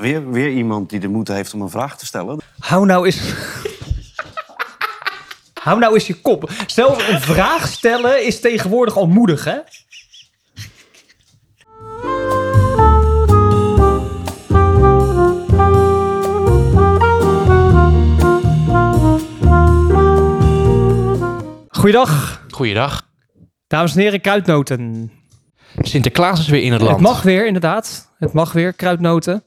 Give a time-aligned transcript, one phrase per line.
[0.00, 2.40] weer, weer iemand die de moed heeft om een vraag te stellen.
[2.58, 3.34] Hou nou eens...
[5.62, 6.50] Hou nou eens je kop.
[6.66, 9.58] Zelfs een vraag stellen is tegenwoordig al moedig, hè?
[21.68, 23.08] Goeiedag, Goeiedag.
[23.66, 25.10] dames en heren, kruidnoten.
[25.80, 26.92] Sinterklaas is weer in het land.
[26.92, 28.12] Het mag weer, inderdaad.
[28.18, 29.44] Het mag weer, kruidnoten.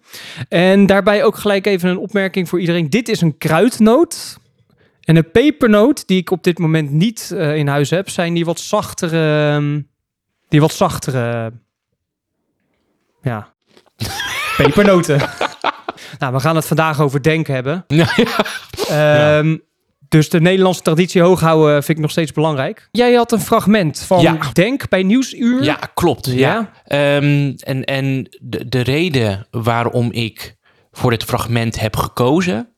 [0.49, 2.89] En daarbij ook gelijk even een opmerking voor iedereen.
[2.89, 4.37] Dit is een kruidnoot.
[5.01, 8.45] En een pepernoot, die ik op dit moment niet eh, in huis heb, zijn die
[8.45, 9.51] wat zachtere...
[9.53, 9.81] ehm,
[10.49, 11.51] Die wat zachtere...
[13.21, 13.53] Ja.
[14.57, 15.17] Pepernoten.
[16.19, 17.83] nou, we gaan het vandaag over denken hebben.
[17.87, 19.37] Ja, ja.
[19.37, 19.57] Ehm,
[20.09, 22.87] Dus de Nederlandse traditie hoog houden vind ik nog steeds belangrijk.
[22.91, 24.37] Jij had een fragment van Ja.
[24.53, 25.63] Denk bij Nieuwsuur.
[25.63, 26.25] Ja, klopt.
[26.25, 26.33] Ja.
[26.33, 26.71] Ja?
[26.85, 30.55] Ehm, en en de, de reden waarom ik
[30.91, 32.69] voor dit fragment heb gekozen,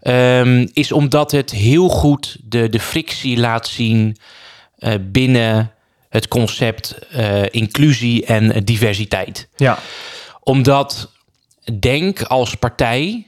[0.00, 4.16] ehm, is omdat het heel goed de, de frictie laat zien
[4.78, 5.72] eh, binnen
[6.08, 9.48] het concept eh, inclusie en diversiteit.
[9.56, 9.78] Ja.
[10.42, 11.10] Omdat
[11.78, 13.26] Denk als partij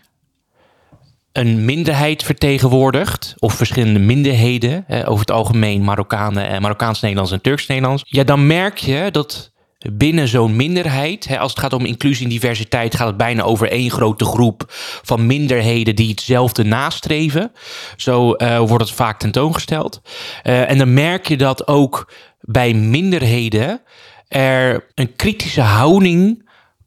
[1.33, 8.25] een minderheid vertegenwoordigt, of verschillende minderheden, over het algemeen Marokkanen, eh, Marokkaans-Nederlands en Turks-Nederlands, ja,
[8.25, 9.53] dan merk je dat
[9.93, 13.71] binnen zo'n minderheid, hè, als het gaat om inclusie en diversiteit, gaat het bijna over
[13.71, 14.65] één grote groep
[15.03, 17.53] van minderheden die hetzelfde nastreven.
[17.97, 20.01] Zo eh, wordt het vaak tentoongesteld.
[20.43, 23.81] Eh, en dan merk je dat ook bij minderheden
[24.29, 26.42] er een kritische houding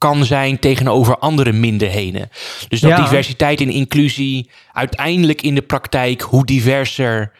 [0.05, 2.29] kan zijn tegenover andere minderheden.
[2.67, 3.01] Dus dat Ja.
[3.01, 7.31] diversiteit en inclusie uiteindelijk in de praktijk, hoe diverser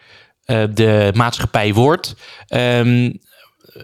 [0.44, 2.14] eh, de maatschappij wordt,
[2.46, 3.12] ehm,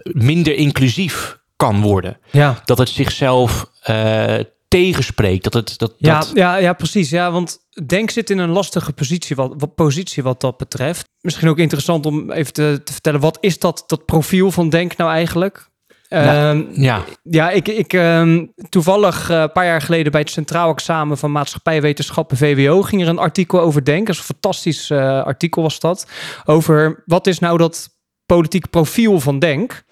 [0.03, 2.17] minder inclusief kan worden.
[2.31, 2.61] Ja.
[2.65, 5.43] Dat het zichzelf eh, tegenspreekt.
[5.43, 7.09] Dat het, dat, Ja, dat, ja, ja, precies.
[7.09, 11.03] Ja, want Denk zit in een lastige positie wat, wat, positie wat dat betreft.
[11.21, 13.19] Misschien ook interessant om even te, te vertellen...
[13.19, 15.71] wat is dat, dat profiel van Denk nou eigenlijk?
[16.13, 17.03] Ehm, ja.
[17.23, 20.11] ja, ik, ik ehm, toevallig eh, een paar jaar geleden...
[20.11, 22.81] bij het Centraal Examen van Maatschappijwetenschappen VWO...
[22.81, 24.05] ging er een artikel over Denk.
[24.07, 26.07] Dat is een fantastisch eh, artikel was dat.
[26.45, 27.89] Over wat is nou dat
[28.25, 29.83] politiek profiel van Denk?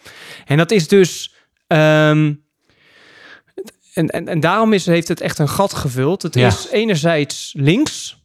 [0.45, 1.33] En dat is dus...
[1.67, 2.33] ehm,
[3.93, 6.21] en, en, en daarom is, heeft het echt een gat gevuld.
[6.21, 6.47] Het Ja.
[6.47, 8.23] is enerzijds links,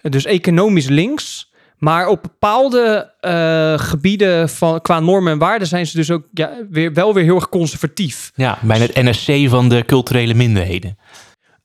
[0.00, 1.51] dus economisch links.
[1.82, 6.52] Maar op bepaalde eh, gebieden van, qua normen en waarden zijn ze dus ook ja,
[6.70, 8.32] weer, wel weer heel erg conservatief.
[8.34, 10.98] ja, bijna het NSC van de culturele minderheden.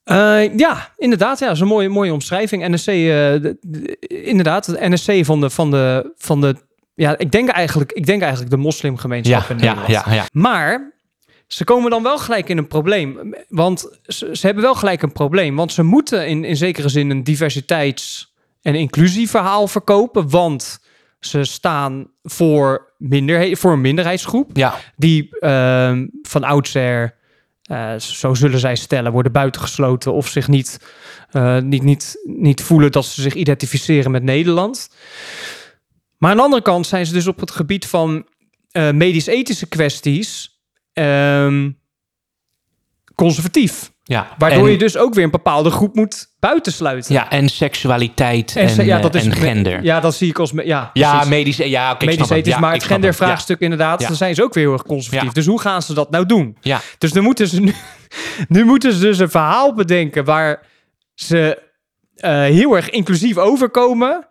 [0.04, 1.40] Eh, ja, inderdaad.
[1.40, 2.68] Ja, dat is een mooie, mooie omschrijving.
[2.68, 6.56] NSC, eh, de- de- inderdaad, het NSC van de, van de, van de
[6.96, 10.06] ja, ik denk eigenlijk, ik denk eigenlijk de moslimgemeenschap Ja, in ja, Nederland.
[10.06, 10.26] ja, ja.
[10.32, 10.94] Maar
[11.48, 13.36] ze komen dan wel gelijk in een probleem.
[13.50, 15.56] Want ze, ze hebben wel gelijk een probleem.
[15.56, 20.30] Want ze moeten in, in zekere zin een diversiteits- en inclusieverhaal verkopen.
[20.30, 20.80] Want
[21.20, 24.50] ze staan voor, minderheden, voor een minderheidsgroep.
[24.54, 24.80] ja.
[24.96, 27.16] Die ehm, van oudsher,
[27.62, 30.14] eh, zo zullen zij stellen, worden buitengesloten.
[30.14, 30.80] Of zich niet,
[31.32, 34.90] eh, niet, niet, niet voelen dat ze zich identificeren met Nederland.
[36.18, 38.28] Maar aan de andere kant zijn ze dus op het gebied van
[38.72, 40.60] eh, medisch-ethische kwesties
[40.94, 41.72] ehm,
[43.16, 43.92] conservatief.
[44.08, 44.28] Ja.
[44.38, 47.14] Waardoor En- je dus ook weer een bepaalde groep moet buitensluiten.
[47.14, 49.74] Ja, en seksualiteit en, ja, en me- gender.
[49.74, 50.52] Ja, Ja, dat zie ik als...
[50.52, 51.28] me- Ja, precies.
[51.30, 51.58] medisch.
[51.58, 54.08] Ja, oké, ik medisch ethisch, Ja, maar het gendervraagstuk inderdaad, Ja.
[54.08, 55.28] dan zijn ze ook weer heel erg conservatief.
[55.28, 55.34] Ja.
[55.34, 56.58] Dus hoe gaan ze dat nou doen?
[56.62, 56.80] Ja.
[56.98, 57.74] Dus dan moeten ze nu,
[58.58, 60.64] nu moeten ze dus een verhaal bedenken waar
[61.14, 61.62] ze
[62.16, 64.28] eh, heel erg inclusief overkomen,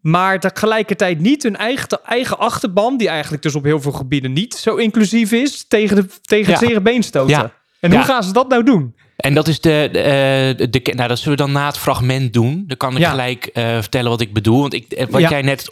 [0.00, 4.54] maar tegelijkertijd niet hun eigen, eigen achterban, die eigenlijk dus op heel veel gebieden niet
[4.54, 6.66] zo inclusief is, tegen, de, tegen het Ja.
[6.68, 7.36] zere been stoten.
[7.36, 7.52] Ja.
[7.80, 8.04] En hoe Ja.
[8.04, 8.94] gaan ze dat nou doen?
[9.20, 11.78] En dat is de, de, eh, de, de- nou dat zullen we dan na het
[11.78, 12.64] fragment doen.
[12.66, 13.10] Dan kan ik Ja.
[13.10, 14.60] gelijk eh, vertellen wat ik bedoel.
[14.60, 15.28] Want ik, eh, wat Ja.
[15.28, 15.70] jij net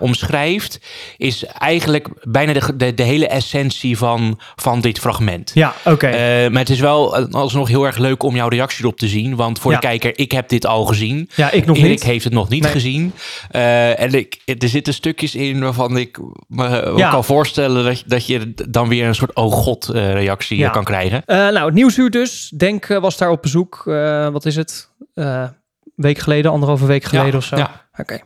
[0.00, 0.80] omschrijft,
[1.16, 5.50] is eigenlijk bijna de, de, de hele essentie van, van dit fragment.
[5.54, 6.10] Ja, oké.
[6.50, 9.36] Maar het is wel alsnog heel erg leuk om jouw reactie erop te zien.
[9.36, 9.78] Want voor Ja.
[9.80, 11.30] de kijker, ik heb dit al gezien.
[11.34, 12.02] ja, ik nog Erik niet.
[12.02, 12.72] heeft het nog niet Nee.
[12.72, 13.12] gezien.
[13.50, 16.18] En ik, er zitten stukjes in waarvan ik
[16.48, 21.22] me kan voorstellen dat, dat je dan weer een soort oh god reactie kan krijgen.
[21.26, 22.52] Nou, het Nieuwsuur dus.
[22.56, 23.82] Denk eh, was daar op bezoek.
[23.86, 24.88] Eh, wat is het?
[25.14, 25.50] Eh, een
[25.96, 27.56] week geleden, anderhalve week geleden Ja, of zo.
[27.56, 27.70] ja.
[27.96, 28.18] Oké.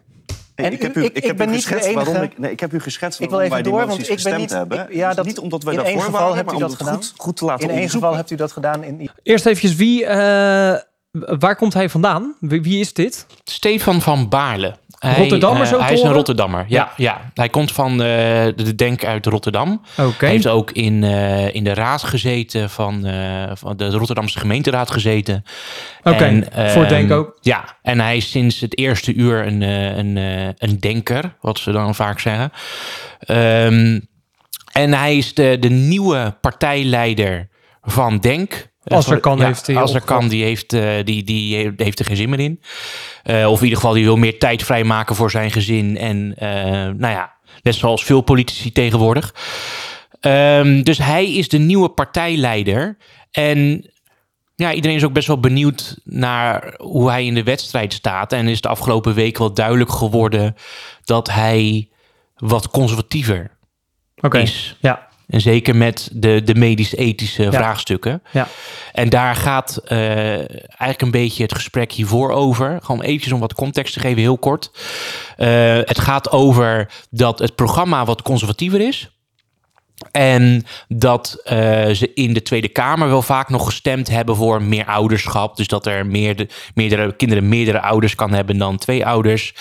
[0.54, 2.50] En ik heb u- ik- ik, ik heb ben u niet de enige- ik, nee,
[2.50, 4.50] ik heb u geschetst Ik wil wij even die door, want ik ben niet...
[4.50, 4.78] hebben.
[4.88, 6.94] ik- ja, dat, niet omdat wij daarvoor geval waren, hebt u om dat het gedaan.
[6.94, 8.84] goed, goed te laten In één geval hebt u dat gedaan.
[8.84, 10.04] In, Eerst eventjes wie...
[10.06, 10.78] eh,
[11.38, 12.36] waar komt hij vandaan?
[12.40, 13.26] Wie, wie is dit?
[13.44, 14.74] Stefan van Baarle.
[14.98, 16.12] Rotterdammer, eh, zo Hij is een?
[16.12, 16.92] Rotterdammer, ja.
[16.96, 17.30] ja.
[17.34, 17.98] Hij komt van eh,
[18.56, 19.82] de Denk uit Rotterdam.
[19.96, 20.14] Oké.
[20.18, 23.06] Hij heeft ook in, eh, in de raad gezeten van,
[23.52, 25.44] van de Rotterdamse gemeenteraad gezeten.
[26.02, 27.38] Oké, voor ehm, Denk ook.
[27.40, 30.16] Ja, en hij is sinds het eerste uur een, een,
[30.58, 32.52] een denker, wat ze dan vaak zeggen.
[33.18, 34.00] Ehm,
[34.72, 37.48] en hij is de, de nieuwe partijleider
[37.82, 38.67] van Denk.
[38.84, 40.22] Als er kan, ja, heeft hij Als er opgevolgd.
[40.22, 42.60] kan, die heeft, eh, die, die heeft er geen zin meer in.
[43.22, 45.96] Eh, of in ieder geval, die wil meer tijd vrijmaken voor zijn gezin.
[45.96, 47.32] En eh, nou ja,
[47.62, 49.34] net zoals veel politici tegenwoordig.
[50.20, 52.96] Ehm, dus hij is de nieuwe partijleider.
[53.30, 53.90] En
[54.54, 58.32] ja, iedereen is ook best wel benieuwd naar hoe hij in de wedstrijd staat.
[58.32, 60.54] En is de afgelopen week wel duidelijk geworden
[61.04, 61.88] dat hij
[62.36, 63.50] wat conservatiever
[64.30, 64.76] is.
[64.80, 68.22] Ja, En zeker met de, de medisch-ethische vraagstukken.
[68.32, 68.48] ja.
[68.92, 69.98] En daar gaat eh,
[70.38, 72.78] eigenlijk een beetje het gesprek hiervoor over.
[72.82, 74.70] Gewoon eventjes om wat context te geven, heel kort.
[75.36, 79.10] Eh, het gaat over dat het programma wat conservatiever is.
[80.10, 81.58] En dat eh,
[81.90, 85.56] ze in de Tweede Kamer wel vaak nog gestemd hebben voor meer ouderschap.
[85.56, 89.54] Dus dat er meerde, meerdere kinderen meerdere ouders kan hebben dan twee ouders.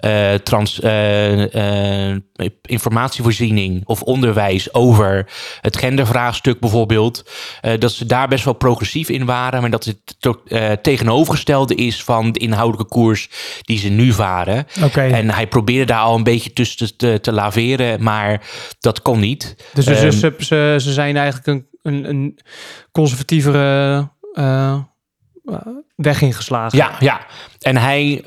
[0.00, 2.14] Eh, trans, eh,
[2.62, 5.26] informatievoorziening of onderwijs over
[5.60, 7.30] het gendervraagstuk bijvoorbeeld.
[7.78, 9.60] Dat ze daar best wel progressief in waren.
[9.60, 13.28] Maar dat het tegenovergestelde is van de inhoudelijke koers
[13.62, 14.66] die ze nu varen.
[14.84, 15.00] Oké.
[15.00, 18.42] En hij probeerde daar al een beetje tussen te, te, te laveren, maar
[18.80, 19.56] dat kon niet.
[19.72, 22.38] Dus ze, Ehm, ze, ze, ze zijn eigenlijk een, een, een
[22.92, 24.78] conservatievere eh,
[25.44, 26.78] eh, weg ingeslagen.
[26.78, 27.26] Ja, ja.
[27.58, 28.24] En hij,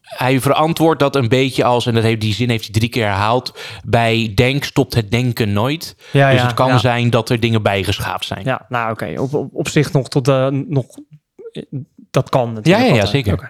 [0.00, 3.04] hij verantwoordt dat een beetje als, en dat heeft, die zin heeft hij drie keer
[3.04, 5.96] herhaald, bij denk stopt het denken nooit.
[6.12, 6.78] Ja, dus ja, het kan ja.
[6.78, 8.44] zijn dat er dingen bijgeschaafd zijn.
[8.44, 9.20] Ja, nou oké.
[9.20, 10.86] Op, op, op zich nog tot de nog.
[12.10, 12.84] Dat kan natuurlijk.
[12.84, 13.32] Ja, ja, ja, zeker.
[13.32, 13.48] Oké.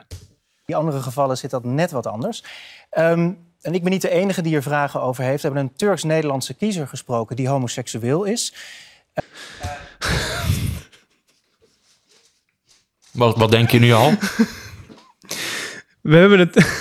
[0.67, 2.45] In andere gevallen zit dat net wat anders.
[2.91, 3.33] Ehm,
[3.69, 5.43] en ik ben niet de enige die er vragen over heeft.
[5.43, 8.55] We hebben een Turks-Nederlandse kiezer gesproken die homoseksueel is.
[13.13, 14.13] Wat, wat denk je nu al?
[16.01, 16.55] We hebben het.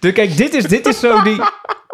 [0.00, 1.40] de, kijk, dit is, dit is zo die.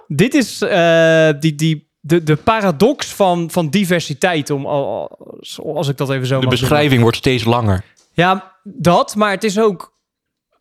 [0.07, 5.09] Dit is eh, die, die, de, de paradox van, van diversiteit, om, al-
[5.57, 7.85] al- als ik dat even zo De mag beschrijving wordt steeds langer.
[8.12, 9.94] Ja, dat, maar het is ook...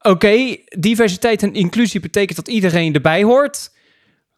[0.04, 3.72] Oké, diversiteit en inclusie betekent dat iedereen erbij hoort.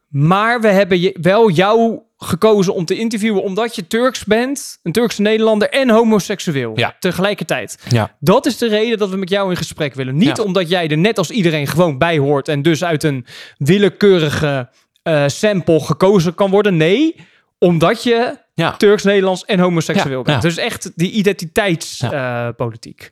[0.09, 4.91] Maar we hebben je, wel jou gekozen om te interviewen omdat je Turks bent, een
[4.91, 6.95] Turkse Nederlander en homoseksueel Ja.
[6.99, 7.77] tegelijkertijd.
[7.89, 8.15] Ja.
[8.19, 10.17] Dat is de reden dat we met jou in gesprek willen.
[10.17, 10.43] Niet Ja.
[10.43, 13.25] omdat jij er net als iedereen gewoon bij hoort en dus uit een
[13.57, 14.69] willekeurige
[15.03, 16.77] eh, sample gekozen kan worden.
[16.77, 17.15] Nee,
[17.59, 18.71] omdat je Ja.
[18.77, 20.41] Turks, Nederlands en homoseksueel bent.
[20.41, 23.11] Dus echt die identiteitspolitiek.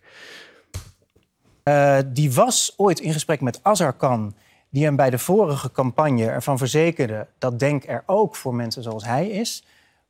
[1.63, 4.35] Eh, die was ooit in gesprek met Azarkan,
[4.69, 9.05] die hem bij de vorige campagne ervan verzekerde dat Denk er ook voor mensen zoals
[9.05, 9.61] hij is.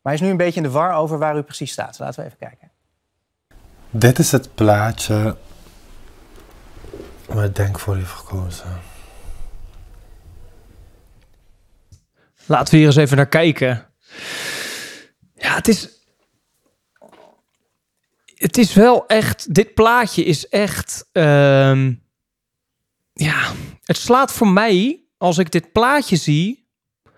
[0.02, 2.00] Maar hij is nu een beetje in de war over waar u precies staat.
[2.00, 2.72] Laten we even kijken.
[3.90, 5.36] Dit is het plaatje
[7.28, 8.82] waar Denk voor heeft gekozen.
[12.46, 13.86] Laten we hier eens even naar kijken.
[15.36, 15.93] Ja, het is.
[18.44, 19.54] Het is wel echt.
[19.54, 21.10] Dit plaatje is echt.
[21.12, 21.94] ehm,
[23.14, 23.52] ja,
[23.84, 25.04] het slaat voor mij.
[25.18, 26.68] Als ik dit plaatje zie.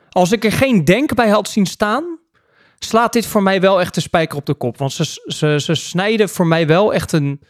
[0.09, 2.19] Als ik er geen denk bij had zien staan.
[2.79, 4.77] Slaat dit voor mij wel echt de spijker op de kop.
[4.77, 7.41] Want ze, ze, ze snijden voor mij wel echt een.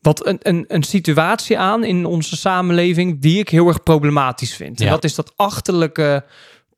[0.00, 3.20] Wat een, een, een situatie aan in onze samenleving.
[3.20, 4.80] die ik heel erg problematisch vind.
[4.80, 6.24] En dat is dat achterlijke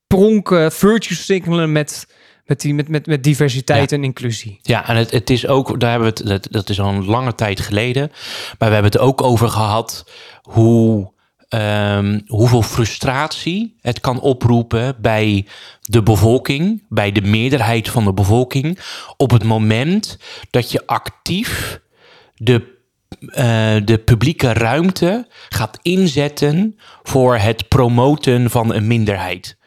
[0.07, 2.07] pronken, virtue signalen met,
[2.51, 3.97] met, die, met, met, met diversiteit Ja.
[3.97, 4.59] en inclusie.
[4.61, 7.05] Ja, en het, het is ook, daar hebben we het, dat, dat is al een
[7.05, 8.11] lange tijd geleden,
[8.57, 10.05] maar we hebben het ook over gehad
[10.41, 11.11] hoe,
[11.49, 15.45] ehm, hoeveel frustratie het kan oproepen bij
[15.81, 18.79] de bevolking, bij de meerderheid van de bevolking,
[19.17, 20.17] op het moment
[20.49, 21.79] dat je actief
[22.35, 22.79] de
[23.21, 29.57] eh, de publieke ruimte gaat inzetten voor het promoten van een minderheid.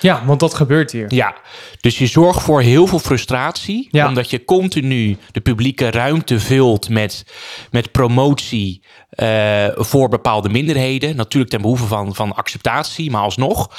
[0.00, 1.14] Ja, want dat gebeurt hier.
[1.14, 1.34] Ja,
[1.80, 4.08] dus je zorgt voor heel veel frustratie, Ja.
[4.08, 7.24] omdat je continu de publieke ruimte vult met,
[7.70, 11.16] met promotie eh, voor bepaalde minderheden.
[11.16, 13.70] Natuurlijk ten behoeve van, van acceptatie, maar alsnog.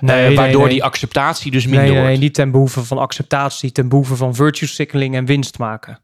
[0.00, 0.72] Nee, eh, nee, waardoor nee.
[0.72, 2.06] die acceptatie dus minder wordt.
[2.06, 5.98] nee, niet ten behoeve van acceptatie, ten behoeve van virtue signaling en winst maken.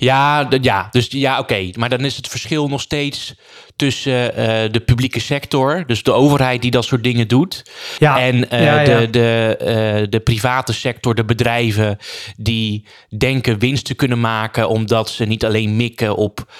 [0.00, 1.70] Ja, ja, dus ja, oké.
[1.78, 3.34] Maar dan is het verschil nog steeds
[3.76, 8.50] tussen eh, de publieke sector, dus de overheid die dat soort dingen doet, Ja, en
[8.50, 8.84] eh, ja, ja.
[9.00, 11.98] De, de, eh, de private sector, de bedrijven
[12.36, 12.86] die
[13.18, 16.52] denken winst te kunnen maken omdat ze niet alleen mikken op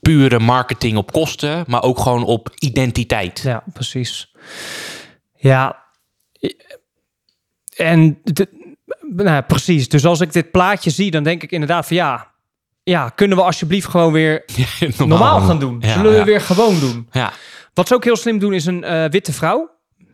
[0.00, 3.40] pure marketing op kosten, maar ook gewoon op identiteit.
[3.44, 4.32] Ja, precies.
[5.36, 5.84] Ja.
[7.76, 8.60] En de-
[9.10, 9.88] nou, ja, precies.
[9.88, 12.31] Dus als ik dit plaatje zie, dan denk ik inderdaad van ja.
[12.82, 14.44] Ja, kunnen we alsjeblieft gewoon weer
[14.96, 15.76] normaal, gaan doen?
[15.80, 16.24] Ja, Zullen we ja.
[16.24, 17.08] weer gewoon doen?
[17.10, 17.32] Ja.
[17.74, 19.70] Wat ze ook heel slim doen, is een eh, witte vrouw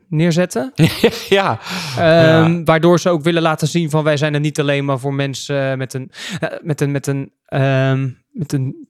[0.08, 0.72] neerzetten.
[1.28, 1.58] ja.
[1.98, 5.14] Ehm, Waardoor ze ook willen laten zien van wij zijn er niet alleen maar voor
[5.14, 6.10] mensen met een,
[6.40, 8.88] eh, met een, met een, ehm, met een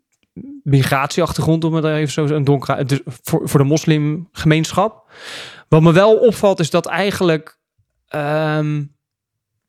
[0.62, 5.10] migratieachtergrond, om het even zo een donkere, dus voor, voor de moslimgemeenschap.
[5.68, 7.58] Wat me wel opvalt is dat eigenlijk
[8.08, 8.82] ehm,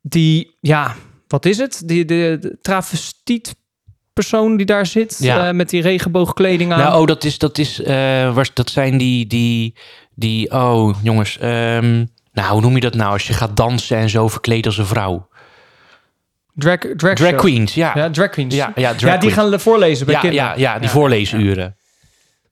[0.01, 0.95] die, ja,
[1.27, 1.81] wat is het?
[1.85, 3.55] Die, de, de travestiet
[4.19, 5.47] persoon die daar zit Ja.
[5.47, 6.79] eh, met die regenboogkleding aan.
[6.79, 9.75] Nou, oh, dat is, dat is, eh, was, dat zijn die, die,
[10.15, 13.11] die, oh, jongens, ehm, nou, hoe noem je dat nou?
[13.11, 15.27] Als je gaat dansen en zo verkleed als een vrouw.
[16.55, 17.91] drag, drag, queens, ja.
[17.95, 18.55] Ja, drag queens.
[18.55, 19.49] Ja, ja, drag ja die queen.
[19.49, 20.45] gaan voorlezen bij ja, kinderen.
[20.45, 20.93] ja, ja, die Ja.
[20.93, 21.75] voorleesuren.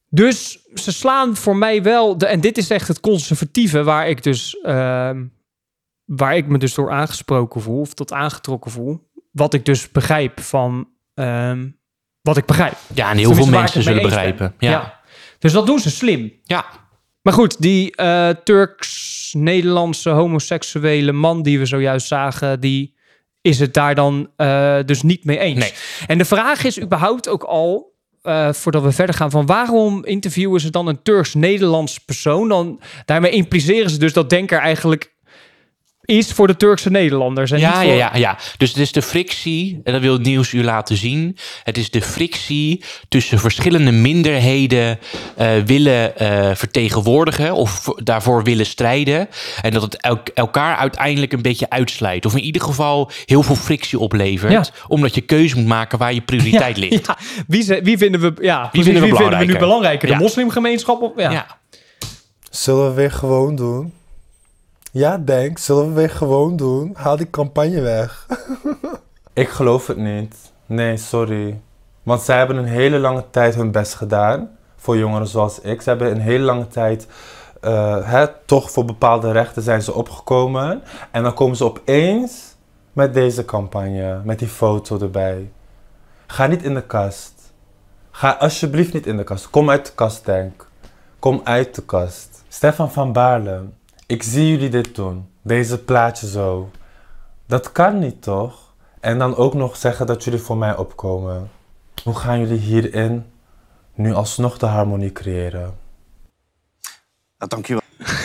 [0.09, 4.23] Dus ze slaan voor mij wel, de, en dit is echt het conservatieve waar ik
[4.23, 5.23] dus, ehm,
[6.05, 9.05] waar ik me dus door aangesproken voel of tot aangetrokken voel.
[9.31, 11.67] Wat ik dus begrijp van, ehm,
[12.21, 12.75] wat ik begrijp.
[12.93, 14.53] Ja, en heel veel Tenminste, mensen zullen begrijpen.
[14.59, 15.01] Ja.
[15.39, 16.33] Dus dat doen ze slim.
[16.43, 16.65] ja.
[17.21, 22.95] Maar goed, die eh, Turks-Nederlandse homoseksuele man die we zojuist zagen, die
[23.41, 25.59] is het daar dan eh, dus niet mee eens.
[25.59, 25.73] Nee.
[26.07, 30.61] En de vraag is überhaupt ook al, eh, voordat we verder gaan, van waarom interviewen
[30.61, 32.49] ze dan een Turks-Nederlands persoon?
[32.49, 35.15] Dan, daarmee impliceren ze dus dat Denker eigenlijk
[36.07, 37.51] is voor de Turkse Nederlanders.
[37.51, 37.97] En Ja, niet ja, voor...
[37.97, 38.37] ja, ja.
[38.57, 41.37] Dus het is de frictie, en dat wil het nieuws u laten zien.
[41.63, 44.99] Het is de frictie tussen verschillende minderheden
[45.37, 49.27] eh, willen eh, vertegenwoordigen of voor- daarvoor willen strijden.
[49.61, 52.25] En dat het elk- elkaar uiteindelijk een beetje uitslijt.
[52.25, 54.51] Of in ieder geval heel veel frictie oplevert.
[54.51, 54.65] Ja.
[54.87, 57.05] Omdat je keuze moet maken waar je prioriteit ligt.
[57.07, 59.59] Ja, wie, ze- wie vinden we, ja, precies, vinden we wie vinden we nu belangrijker?
[59.59, 60.07] belangrijker?
[60.07, 60.19] De Ja.
[60.19, 61.01] moslimgemeenschap?
[61.01, 61.31] Of, ja.
[61.31, 61.47] Ja.
[62.49, 63.93] Zullen we weer gewoon doen?
[64.91, 66.91] Ja, denk, zullen we weer gewoon doen?
[66.97, 68.27] Haal die campagne weg.
[69.33, 70.35] ik geloof het niet.
[70.65, 71.61] Nee, sorry.
[72.03, 74.49] Want zij hebben een hele lange tijd hun best gedaan.
[74.75, 75.81] Voor jongeren zoals ik.
[75.81, 77.07] Ze hebben een hele lange tijd.
[77.61, 80.81] eh, hè, toch voor bepaalde rechten zijn ze opgekomen.
[81.11, 82.55] En dan komen ze opeens
[82.93, 84.21] met deze campagne.
[84.23, 85.51] Met die foto erbij.
[86.27, 87.33] Ga niet in de kast.
[88.11, 89.49] Ga alsjeblieft niet in de kast.
[89.49, 90.67] Kom uit de kast, denk.
[91.19, 92.43] Kom uit de kast.
[92.47, 93.63] Stefan van Baarle,
[94.07, 95.29] ik zie jullie dit doen.
[95.41, 96.71] Deze plaatje zo.
[97.45, 98.73] Dat kan niet, toch?
[98.99, 101.49] En dan ook nog zeggen dat jullie voor mij opkomen.
[102.03, 103.25] Hoe gaan jullie hierin
[103.93, 105.77] nu alsnog de harmonie creëren?
[107.37, 107.81] Nou, dankjewel.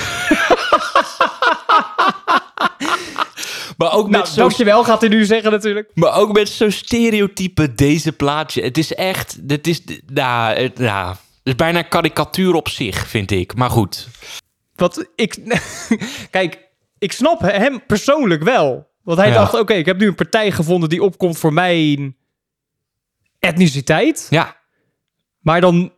[3.76, 5.90] Maar ook met Nou, zo'n dankjewel gaat hij nu zeggen natuurlijk.
[5.94, 8.62] Maar ook met zo'n stereotype deze plaatje.
[8.62, 13.06] Het is echt, het is, nou, het, nou, het is bijna een karikatuur op zich,
[13.06, 13.54] vind ik.
[13.54, 14.08] Maar goed.
[14.82, 15.36] Wat ik.
[16.30, 16.58] Kijk,
[16.98, 18.90] ik snap hem persoonlijk wel.
[19.02, 19.34] Want hij Ja.
[19.34, 22.16] dacht: oké, ik heb nu een partij gevonden die opkomt voor mijn
[23.38, 24.26] etniciteit.
[24.30, 24.56] Ja,
[25.40, 25.92] Maar dan.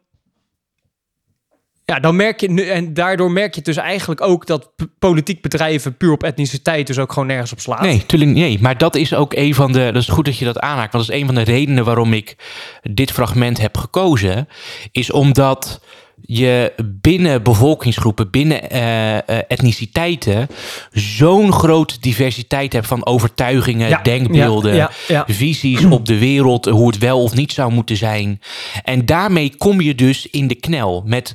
[1.85, 2.51] Ja, dan merk je.
[2.51, 6.99] nu- En daardoor merk je dus eigenlijk ook dat politiek bedrijven puur op etniciteit dus
[6.99, 7.83] ook gewoon nergens op slaan.
[7.83, 8.59] nee, tuurlijk nee.
[8.61, 10.93] Maar dat is ook een van de, dat is goed dat je dat aanhaakt.
[10.93, 12.37] Want dat is een van de redenen waarom ik
[12.83, 14.49] dit fragment heb gekozen.
[14.93, 15.81] Is omdat
[16.27, 20.49] je binnen bevolkingsgroepen, binnen eh, eh, etniciteiten,
[20.93, 25.35] zo'n grote diversiteit hebt van overtuigingen, Ja, denkbeelden, ja, ja, ja.
[25.35, 28.41] visies op de wereld, hoe het wel of niet zou moeten zijn.
[28.83, 31.35] En daarmee kom je dus in de knel met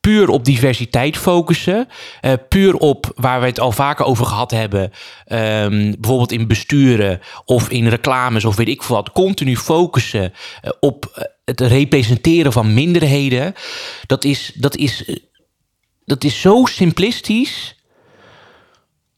[0.00, 1.88] puur op diversiteit focussen,
[2.20, 4.90] eh, puur op waar we het al vaker over gehad hebben,
[5.24, 10.70] ehm, bijvoorbeeld in besturen of in reclames of weet ik veel wat, continu focussen eh,
[10.80, 13.54] op eh, het representeren van minderheden.
[14.06, 15.20] Dat is, dat is,
[16.04, 17.74] dat is zo simplistisch.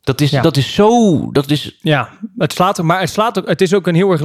[0.00, 0.42] Dat is, Ja.
[0.42, 1.30] dat is zo.
[1.32, 4.10] Dat is, Ja, het slaat ook, maar het slaat ook, het is ook een heel
[4.10, 4.22] erg,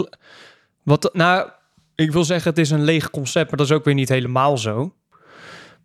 [0.83, 1.49] wat, nou,
[1.95, 4.57] ik wil zeggen, het is een leeg concept, maar dat is ook weer niet helemaal
[4.57, 4.93] zo.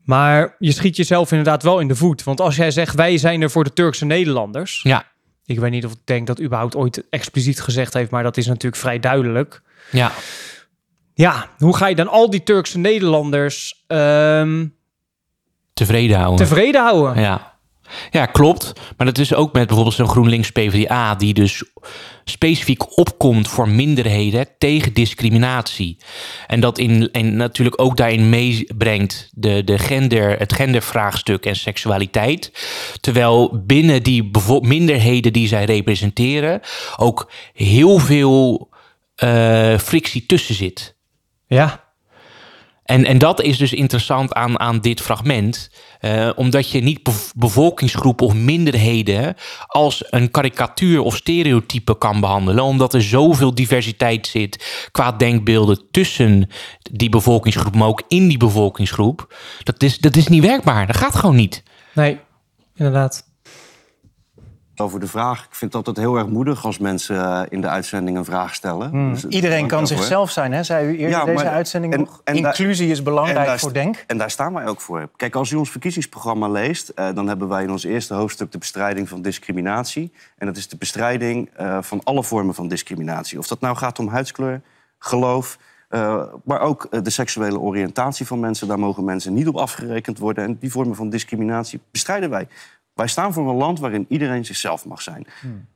[0.05, 2.23] Maar je schiet jezelf inderdaad wel in de voet.
[2.23, 4.81] Want als jij zegt, wij zijn er voor de Turkse Nederlanders.
[4.83, 5.05] ja,
[5.45, 8.47] Ik weet niet of ik denk dat überhaupt ooit expliciet gezegd heeft, maar dat is
[8.47, 9.63] natuurlijk vrij duidelijk.
[9.91, 10.13] ja.
[11.15, 14.67] Ja, hoe ga je dan al die Turkse Nederlanders ehm,
[15.73, 16.47] tevreden houden.
[16.47, 17.23] tevreden houden?
[17.23, 17.52] Ja.
[18.11, 18.73] Ja, klopt.
[18.97, 21.15] Maar dat is ook met bijvoorbeeld zo'n GroenLinks PvdA...
[21.15, 21.65] die dus
[22.25, 25.97] specifiek opkomt voor minderheden tegen discriminatie.
[26.47, 32.53] En dat in, en natuurlijk ook daarin meebrengt de, de gender, het gendervraagstuk en seksualiteit.
[33.01, 34.31] Terwijl binnen die
[34.61, 36.61] minderheden die zij representeren...
[36.97, 38.71] ook heel veel
[39.15, 40.97] eh, frictie tussen zit.
[41.47, 41.85] Ja,
[42.85, 45.71] En, en dat is dus interessant aan, aan dit fragment.
[46.03, 49.35] Eh, omdat je niet bev- bevolkingsgroepen of minderheden
[49.67, 52.65] als een karikatuur of stereotype kan behandelen.
[52.65, 56.49] Omdat er zoveel diversiteit zit qua denkbeelden tussen
[56.93, 59.35] die bevolkingsgroep, maar ook in die bevolkingsgroep.
[59.63, 60.87] Dat is, dat is niet werkbaar.
[60.87, 61.63] Dat gaat gewoon niet.
[61.95, 62.19] Nee,
[62.77, 63.31] inderdaad.
[64.83, 65.39] Over de vraag.
[65.45, 68.55] Ik vind het altijd heel erg moedig als mensen eh, in de uitzending een vraag
[68.55, 69.11] stellen.
[69.13, 70.63] Dus, eh, Iedereen kan zichzelf zijn, hè?
[70.63, 72.21] zei u eerder Ja, deze maar- uitzending en- nog.
[72.25, 74.05] en Inclusie is belangrijk daar voor Denk.
[74.07, 75.09] En daar staan wij ook voor.
[75.17, 78.59] Kijk, als u ons verkiezingsprogramma leest, eh, dan hebben wij in ons eerste hoofdstuk de
[78.59, 80.13] bestrijding van discriminatie.
[80.39, 83.39] En dat is de bestrijding van alle vormen van discriminatie.
[83.39, 84.61] Of dat nou gaat om huidskleur,
[84.99, 85.59] geloof,
[86.45, 88.69] maar ook de seksuele oriëntatie van mensen.
[88.69, 90.45] Daar mogen mensen niet op afgerekend worden.
[90.45, 92.49] En die vormen van discriminatie bestrijden wij.
[92.95, 95.27] Wij staan voor een land waarin iedereen zichzelf mag zijn.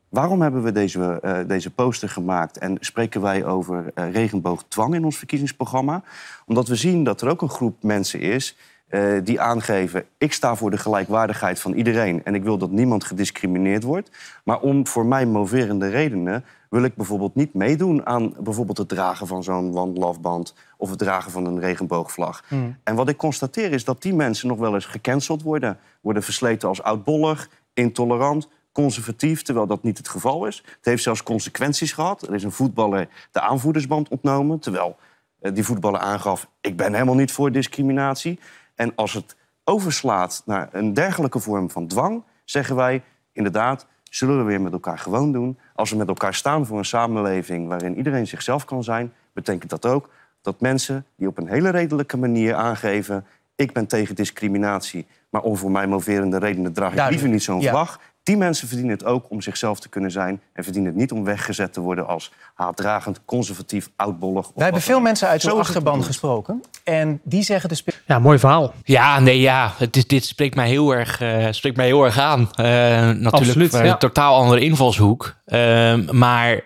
[0.09, 5.05] Waarom hebben we deze, eh, deze poster gemaakt en spreken wij over eh, regenboogdwang in
[5.05, 6.03] ons verkiezingsprogramma?
[6.47, 10.57] Omdat we zien dat er ook een groep mensen is eh, die aangeven: ik sta
[10.57, 14.11] voor de gelijkwaardigheid van iedereen en ik wil dat niemand gediscrimineerd wordt.
[14.45, 19.27] Maar om voor mij moverende redenen wil ik bijvoorbeeld niet meedoen aan bijvoorbeeld het dragen
[19.27, 22.45] van zo'n one love band of het dragen van een regenboogvlag.
[22.83, 26.69] En wat ik constateer is dat die mensen nog wel eens gecanceld worden, worden versleten
[26.69, 30.63] als oudbollig, intolerant conservatief, terwijl dat niet het geval is.
[30.77, 32.23] Het heeft zelfs consequenties gehad.
[32.23, 34.59] Er is een voetballer de aanvoerdersband ontnomen...
[34.59, 34.97] terwijl
[35.41, 36.49] eh, die voetballer aangaf...
[36.61, 38.39] ik ben helemaal niet voor discriminatie.
[38.77, 42.23] En als het overslaat naar een dergelijke vorm van dwang...
[42.45, 43.03] zeggen wij
[43.33, 45.59] inderdaad, zullen we weer met elkaar gewoon doen.
[45.75, 47.69] Als we met elkaar staan voor een samenleving...
[47.69, 49.13] waarin iedereen zichzelf kan zijn...
[49.33, 50.11] betekent dat ook
[50.43, 53.27] dat mensen die op een hele redelijke manier aangeven...
[53.55, 57.63] ik ben tegen discriminatie, maar om voor mij moverende redenen draag ik liever niet zo'n
[57.63, 58.01] vlag.
[58.27, 60.41] Die mensen verdienen het ook om zichzelf te kunnen zijn...
[60.53, 64.47] en verdienen het niet om weggezet te worden als haatdragend, conservatief, oudbollig.
[64.47, 66.63] of Wij hebben veel mensen uit Zo de is het achterban gesproken.
[66.85, 68.73] En die zeggen de Ja, mooi verhaal.
[68.85, 69.73] Ja, nee, ja.
[69.79, 72.41] Het is, dit spreekt mij heel erg, eh, spreekt mij heel erg aan.
[72.55, 73.85] Eh, natuurlijk Absoluut, ja.
[73.85, 75.37] een totaal andere invalshoek.
[75.47, 76.65] Ehm, maar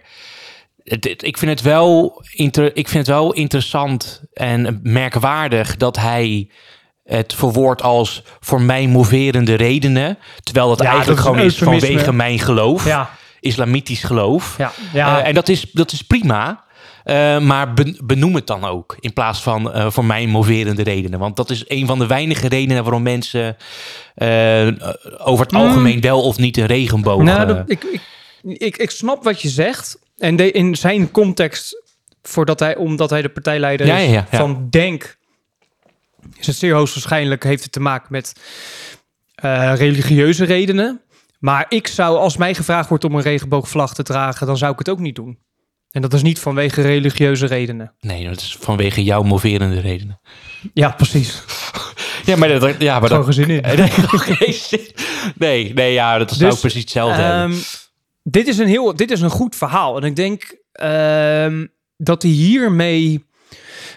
[0.84, 5.96] het, het- ik, vind het wel inter, ik vind het wel interessant en merkwaardig dat
[5.96, 6.50] hij
[7.16, 10.18] het verwoordt als voor mij moverende redenen.
[10.42, 12.84] Terwijl dat Ja, eigenlijk dat is gewoon is vanwege mijn geloof.
[12.84, 14.54] Ja, Islamitisch geloof.
[14.58, 15.20] ja, ja.
[15.20, 16.64] Eh, en dat is, dat is prima.
[17.04, 18.96] Eh, maar ben- benoem het dan ook.
[19.00, 21.18] In plaats van eh, voor mij moverende redenen.
[21.18, 23.56] Want dat is een van de weinige redenen waarom mensen
[25.18, 27.18] over het algemeen wel of niet een regenboog.
[27.18, 27.24] Mm.
[27.24, 28.00] nou, dat- ik, ik,
[28.58, 29.98] ik, ik snap wat je zegt.
[30.18, 31.82] En de, in zijn context,
[32.22, 34.38] voordat hij, omdat hij de partijleider is ja, ja, ja.
[34.38, 35.16] van Denk,
[36.38, 38.34] is het zeer hoogstwaarschijnlijk heeft het te maken met
[39.34, 41.00] eh, religieuze redenen.
[41.38, 44.78] Maar ik zou, als mij gevraagd wordt om een regenboogvlag te dragen, dan zou ik
[44.78, 45.38] het ook niet doen.
[45.90, 47.94] En dat is niet vanwege religieuze redenen.
[48.00, 50.20] nee, dat is vanwege jouw moverende redenen.
[50.74, 51.42] Ja, precies.
[52.24, 53.62] Ja, maar dat, ja, maar dat, geen zin in.
[54.38, 54.60] nee,
[55.34, 57.50] nee, nee, ja, dat zou Dus, precies hetzelfde hebben.
[57.50, 57.62] Ehm,
[58.22, 59.96] dit, is een heel, dit is een goed verhaal.
[59.96, 63.24] En ik denk ehm, dat hij hiermee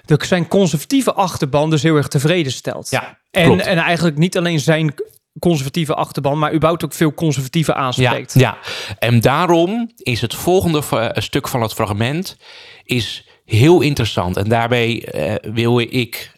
[0.06, 2.90] de, zijn conservatieve achterban dus heel erg tevreden stelt.
[2.90, 3.62] Ja, en, klopt.
[3.62, 4.94] en eigenlijk niet alleen zijn
[5.40, 8.34] conservatieve achterban, maar überhaupt ook veel conservatieven Ja, aanspreekt.
[8.34, 8.58] ja,
[9.00, 12.38] en daarom is het volgende va- stuk van het fragment
[12.84, 14.38] is heel interessant.
[14.38, 16.32] En daarbij eh, wil ik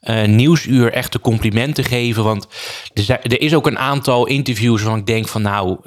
[0.00, 2.24] eh, Nieuwsuur echt de complimenten geven.
[2.24, 2.46] Want
[2.94, 5.78] er, zijn- er is ook een aantal interviews waarvan ik denk van nou...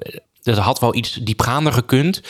[0.56, 2.22] Dat had wel iets diepgaander gekund.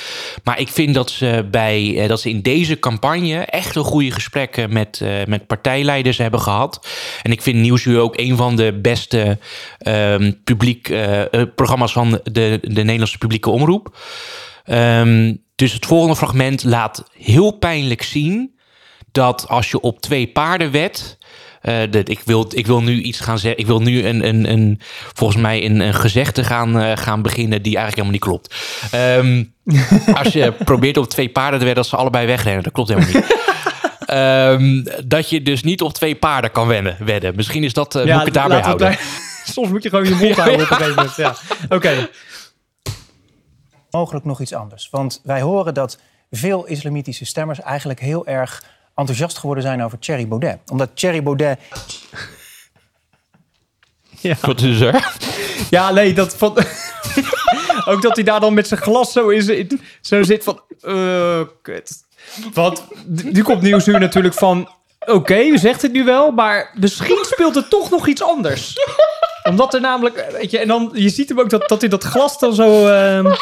[0.43, 4.12] Maar ik vind dat ze, bij, eh, dat ze in deze campagne echt een goede
[4.12, 6.88] gesprekken met, eh, met partijleiders hebben gehad.
[7.23, 9.38] En ik vind Nieuwsuur ook een van de beste
[9.79, 11.21] ehm, publiek, eh,
[11.55, 13.97] programma's van de, de Nederlandse publieke omroep.
[14.63, 18.58] Ehm, dus het volgende fragment laat heel pijnlijk zien
[19.12, 21.17] dat als je op twee paarden wet.
[21.62, 23.60] Eh, dat ik, wil, ik wil nu iets gaan zeggen.
[23.60, 24.80] Ik wil nu een, een, een,
[25.13, 28.56] volgens mij een, een gezegde gaan, eh, gaan beginnen die eigenlijk helemaal niet klopt.
[28.91, 29.43] Ehm,
[30.24, 32.63] als je probeert op twee paarden te wedden, dat ze allebei wegrennen.
[32.63, 33.38] Dat klopt helemaal niet.
[34.06, 37.36] Ehm, dat je dus niet op twee paarden kan wennen, wedden.
[37.36, 38.88] Misschien is dat, eh moet ik het daarbij houden.
[38.88, 39.00] daar-
[39.54, 41.15] Soms moet je gewoon je mond houden op een gegeven moment.
[41.15, 41.36] Ja.
[41.69, 42.10] Oké.
[43.89, 44.88] mogelijk nog iets anders.
[44.91, 46.00] Want wij horen dat
[46.32, 48.63] veel islamitische stemmers eigenlijk heel erg
[48.99, 50.57] enthousiast geworden zijn over Thierry Baudet.
[50.71, 51.59] Omdat Thierry Baudet
[54.21, 54.35] Ja.
[54.41, 55.13] Wat is er?
[55.69, 56.57] Ja, nee, dat van...
[57.91, 60.62] ook dat hij daar dan met zijn glas zo, in, zit- zo zit van...
[60.81, 61.91] eh kut.
[62.53, 64.69] Want nu komt Nieuwsuur natuurlijk van...
[65.05, 68.73] Oké, u zegt het nu wel, maar misschien speelt er toch nog iets anders.
[69.43, 70.25] Omdat er namelijk...
[70.31, 72.88] Weet je, en dan, je ziet hem ook dat, dat hij dat glas dan zo...
[72.88, 73.33] ehm,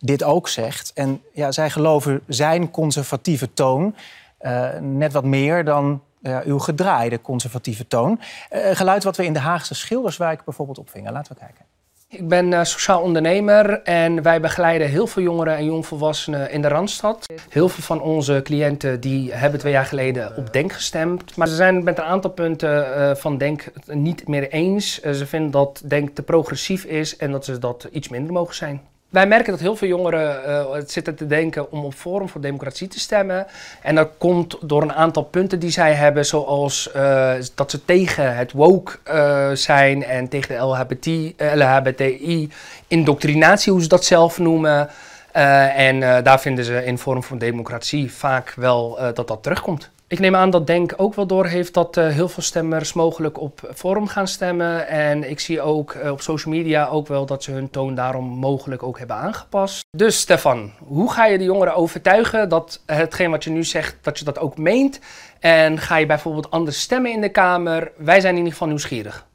[0.00, 0.92] dit ook zegt.
[0.94, 3.94] En ja, zij geloven zijn conservatieve toon
[4.40, 6.02] eh, net wat meer dan
[6.44, 8.20] uw gedraaide conservatieve toon.
[8.48, 11.12] Eh, geluid wat we in de Haagse Schilderswijk bijvoorbeeld opvingen.
[11.12, 11.64] Laten we kijken.
[12.08, 16.68] Ik ben eh, sociaal ondernemer en wij begeleiden heel veel jongeren en jongvolwassenen in de
[16.68, 17.26] Randstad.
[17.48, 21.36] Heel veel van onze cliënten die hebben twee jaar geleden op Denk gestemd.
[21.36, 25.00] Maar ze zijn met een aantal punten van Denk niet meer eens.
[25.00, 28.80] Ze vinden dat Denk te progressief is en dat ze dat iets minder mogen zijn.
[29.10, 30.40] Wij merken dat heel veel jongeren
[30.74, 33.46] het zitten te denken om op Forum voor Democratie te stemmen.
[33.82, 38.36] En dat komt door een aantal punten die zij hebben, zoals eh, dat ze tegen
[38.36, 41.06] het woke eh, zijn en tegen de LHBT,
[41.54, 44.88] LHBTI-indoctrinatie, hoe ze dat zelf noemen.
[45.32, 49.90] En daar vinden ze in Forum voor Democratie vaak wel dat dat terugkomt.
[50.10, 53.70] Ik neem aan dat Denk ook wel doorheeft dat eh, heel veel stemmers mogelijk op
[53.74, 54.88] Forum gaan stemmen.
[54.88, 58.24] En ik zie ook eh, op social media ook wel dat ze hun toon daarom
[58.24, 59.84] mogelijk ook hebben aangepast.
[59.96, 64.18] Dus Stefan, hoe ga je de jongeren overtuigen dat hetgeen wat je nu zegt, dat
[64.18, 65.00] je dat ook meent?
[65.40, 67.92] En ga je bijvoorbeeld anders stemmen in de Kamer?
[67.96, 69.26] Wij zijn in ieder geval nieuwsgierig.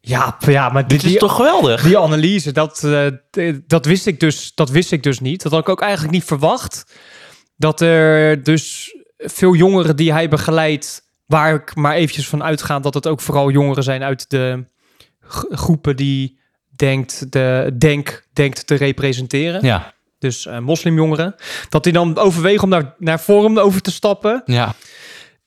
[0.00, 1.82] Ja, ja maar Dit is toch geweldig?
[1.82, 5.42] Die analyse, dat, eh, dat, wist ik dus, dat wist ik dus niet.
[5.42, 6.84] Dat had ik ook eigenlijk niet verwacht.
[7.56, 12.94] Dat er dus veel jongeren die hij begeleidt, waar ik maar eventjes van uitga dat
[12.94, 14.64] het ook vooral jongeren zijn uit de
[15.50, 16.38] groepen die
[16.76, 19.64] denkt, de, denk, denkt te representeren.
[19.64, 21.34] Ja, Dus eh, moslimjongeren.
[21.68, 24.42] Dat die dan overwegen om naar, naar Forum over te stappen.
[24.46, 24.74] ja.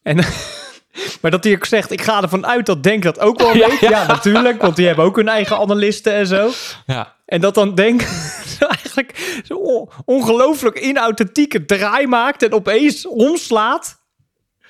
[0.03, 0.15] En,
[1.21, 3.67] maar dat hij ook zegt, ik ga ervan uit dat Denk dat ook wel Ja,
[3.67, 3.79] weet.
[3.79, 3.89] ja.
[3.89, 6.49] Ja, natuurlijk, want die hebben ook hun eigen analisten en zo.
[6.85, 7.17] ja.
[7.29, 8.01] En dat dan Denk
[8.75, 13.97] eigenlijk zo on- ongelooflijk inauthentieke draai maakt en opeens omslaat.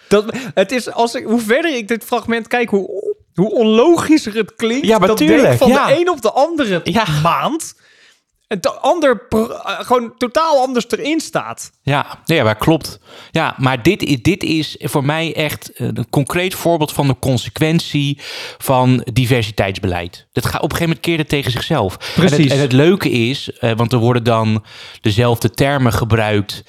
[0.07, 4.55] Dat, het is, als ik, hoe verder ik dit fragment kijk, hoe, hoe onlogischer het
[4.55, 4.87] klinkt.
[4.87, 5.87] Ja, maar dat tuurlijk, Denk van ja.
[5.87, 7.05] de een op de andere Ja.
[7.23, 7.73] maand
[8.49, 9.45] en de ander eh,
[9.79, 11.71] gewoon totaal anders erin staat.
[11.81, 12.99] Ja, nee, maar klopt.
[13.31, 17.15] Ja, maar dit, is- dit is voor mij echt eh, een concreet voorbeeld van de
[17.19, 18.17] consequentie
[18.57, 20.27] van diversiteitsbeleid.
[20.31, 21.93] Dat gaat op een gegeven moment keert het tegen zichzelf.
[21.97, 22.43] En Precies.
[22.43, 24.65] het, en het leuke is, eh, want er worden dan
[25.01, 26.63] dezelfde termen gebruikt,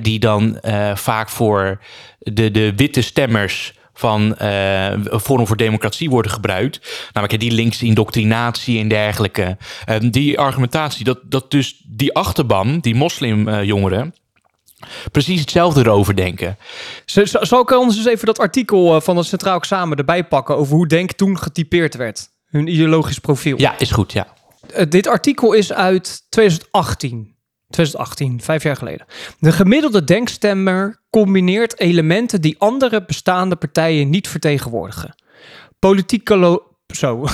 [0.00, 0.58] die dan
[0.94, 1.80] vaak voor
[2.18, 7.08] de, de witte stemmers van eh Forum voor Democratie worden gebruikt.
[7.12, 9.56] Namelijk die linkse indoctrinatie en dergelijke.
[9.84, 14.14] Eh, die argumentatie, dat, dat dus die achterban, die moslimjongeren,
[15.12, 16.56] precies hetzelfde erover denken.
[17.04, 20.74] Zal ik anders eens even dat artikel eh, van het Centraal Examen erbij pakken over
[20.76, 22.28] hoe Denk toen getypeerd werd?
[22.46, 23.58] Hun ideologisch profiel.
[23.58, 24.26] Ja, is goed, ja.
[24.74, 27.34] Eh, dit artikel is uit 2018.
[27.70, 29.06] 2018, vijf jaar geleden.
[29.38, 35.14] De gemiddelde denkstemmer combineert elementen die andere bestaande partijen niet vertegenwoordigen.
[35.78, 36.64] Politicolo...
[36.86, 37.24] Zo.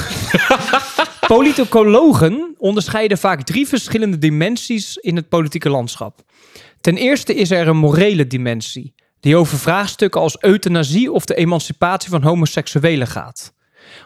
[1.27, 6.21] Politicologen onderscheiden vaak drie verschillende dimensies in het politieke landschap.
[6.81, 12.11] Ten eerste is er een morele dimensie, die over vraagstukken als euthanasie of de emancipatie
[12.11, 13.55] van homoseksuelen gaat.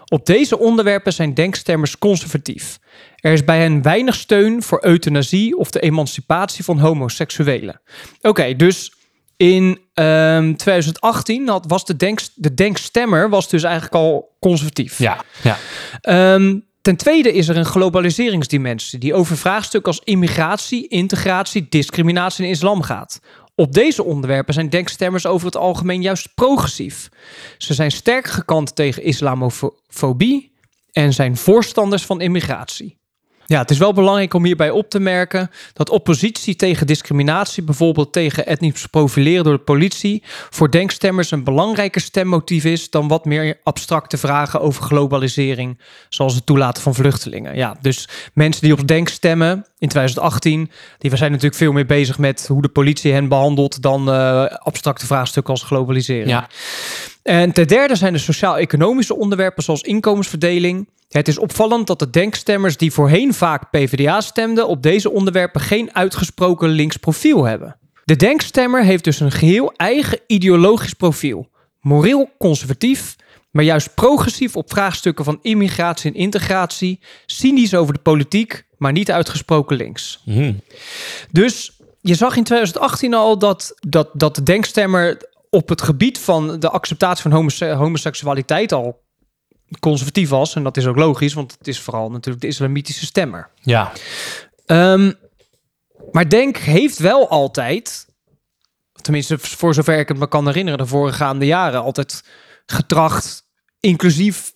[0.04, 2.78] Op deze onderwerpen zijn denkstemmers conservatief.
[3.16, 7.80] Er is bij hen weinig steun voor euthanasie of de emancipatie van homoseksuelen.
[8.20, 8.92] Oké, dus
[9.36, 14.98] in ehm, 2018 had, was de, denk, de denkstemmer was dus eigenlijk al conservatief.
[14.98, 15.58] Ja, ja.
[16.00, 22.50] Ehm, ten tweede is er een globaliseringsdimensie die over vraagstukken als immigratie, integratie, discriminatie en
[22.50, 23.20] islam gaat.
[23.60, 27.08] Op deze onderwerpen zijn denkstemmers over het algemeen juist progressief.
[27.58, 30.52] Ze zijn sterk gekant tegen islamofobie
[30.92, 32.99] en zijn voorstanders van immigratie.
[33.50, 38.12] Ja, het is wel belangrijk om hierbij op te merken dat oppositie tegen discriminatie, bijvoorbeeld
[38.12, 43.60] tegen etnisch profileren door de politie, voor denkstemmers een belangrijker stemmotief is dan wat meer
[43.62, 47.56] abstracte vragen over globalisering, zoals het toelaten van vluchtelingen.
[47.56, 52.18] Ja, dus mensen die op denk stemmen in 2018, die zijn natuurlijk veel meer bezig
[52.18, 56.28] met hoe de politie hen behandelt dan eh, abstracte vraagstukken als globalisering.
[56.28, 56.48] ja.
[57.22, 60.88] En ten derde zijn de sociaal-economische onderwerpen zoals inkomensverdeling.
[61.08, 65.94] Het is opvallend dat de denkstemmers die voorheen vaak PvdA stemden op deze onderwerpen geen
[65.94, 67.76] uitgesproken links profiel hebben.
[68.04, 71.48] De denkstemmer heeft dus een geheel eigen ideologisch profiel.
[71.80, 73.16] Moreel conservatief,
[73.50, 79.10] maar juist progressief op vraagstukken van immigratie en integratie, cynisch over de politiek, maar niet
[79.10, 80.20] uitgesproken links.
[80.24, 80.52] Hm.
[81.30, 86.60] Dus je zag in 2018 al dat, dat, dat de denkstemmer op het gebied van
[86.60, 89.02] de acceptatie van homose- homoseksualiteit al
[89.80, 90.54] conservatief was.
[90.54, 93.50] En dat is ook logisch, want het is vooral natuurlijk de islamitische stemmer.
[93.60, 93.92] ja.
[94.66, 95.12] Ehm,
[96.12, 98.06] maar Denk heeft wel altijd,
[99.00, 102.24] tenminste voor zover ik het me kan herinneren, de voorgaande jaren, altijd
[102.66, 103.42] getracht
[103.80, 104.52] inclusief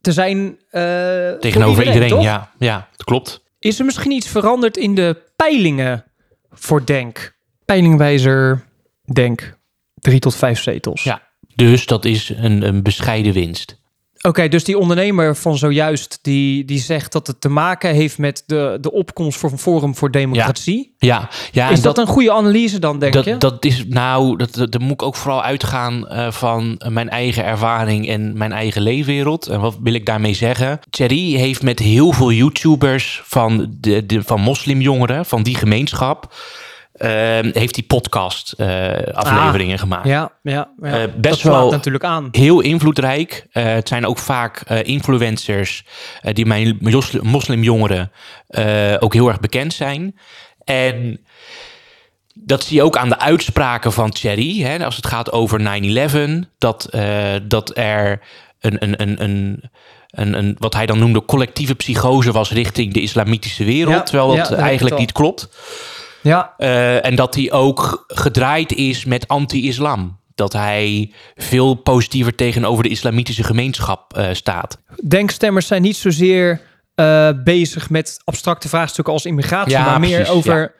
[0.00, 0.58] te zijn.
[0.70, 2.22] eh, Tegenover iedereen, toch?
[2.22, 2.50] ja.
[2.58, 3.42] Ja, dat klopt.
[3.58, 6.04] Is er misschien iets veranderd in de peilingen
[6.50, 7.36] voor Denk?
[7.64, 8.64] Peilingwijzer
[9.12, 9.58] Denk
[10.00, 11.02] drie tot vijf zetels.
[11.02, 11.22] Ja.
[11.54, 13.80] Dus dat is een, een bescheiden winst.
[14.22, 18.42] Oké, dus die ondernemer van zojuist, die, die zegt dat het te maken heeft met
[18.46, 20.94] de, de opkomst voor Forum voor Democratie.
[20.98, 23.22] Ja, ja is en dat, een goede analyse dan, denk je?
[23.22, 27.44] dat, dat is, nou, dat, dat, moet ik ook vooral uitgaan eh, van mijn eigen
[27.44, 29.46] ervaring en mijn eigen leefwereld.
[29.46, 30.80] En wat wil ik daarmee zeggen?
[30.90, 36.34] Thierry heeft met heel veel YouTubers van, de, de, van moslimjongeren, van die gemeenschap,
[37.52, 40.06] heeft die podcast eh, afleveringen gemaakt.
[40.06, 40.92] ja, ja, ja.
[40.92, 42.28] Eh, dat best wel natuurlijk aan.
[42.30, 43.46] heel invloedrijk.
[43.52, 45.84] Eh, het zijn ook vaak influencers
[46.32, 48.12] die mijn mos- moslimjongeren
[48.98, 50.18] ook heel erg bekend zijn.
[50.64, 51.20] En
[52.34, 54.60] dat zie je ook aan de uitspraken van Thierry.
[54.62, 56.48] Hè, als het gaat over 9-11.
[56.58, 56.88] Dat,
[57.42, 58.20] dat er
[58.60, 59.70] een, een, een, een,
[60.10, 63.94] een, een, wat hij dan noemde collectieve psychose was richting de islamitische wereld.
[63.94, 65.48] Ja, terwijl dat eigenlijk niet klopt.
[66.22, 70.18] Ja, Eh, en dat hij ook gedraaid is met anti-islam.
[70.34, 74.78] Dat hij veel positiever tegenover de islamitische gemeenschap eh, staat.
[75.08, 76.60] denkstemmers zijn niet zozeer
[76.94, 80.74] eh, bezig met abstracte vraagstukken als immigratie, Ja, maar meer over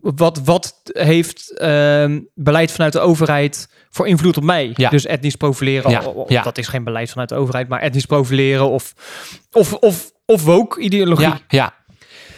[0.00, 4.70] wat, wat heeft ehm, beleid vanuit de overheid voor invloed op mij.
[4.74, 4.90] Ja.
[4.90, 6.02] Dus etnisch profileren,
[6.42, 8.94] dat is geen beleid vanuit de overheid, maar etnisch profileren of,
[9.52, 11.34] of, of, of woke ideologie.
[11.48, 11.74] Ja,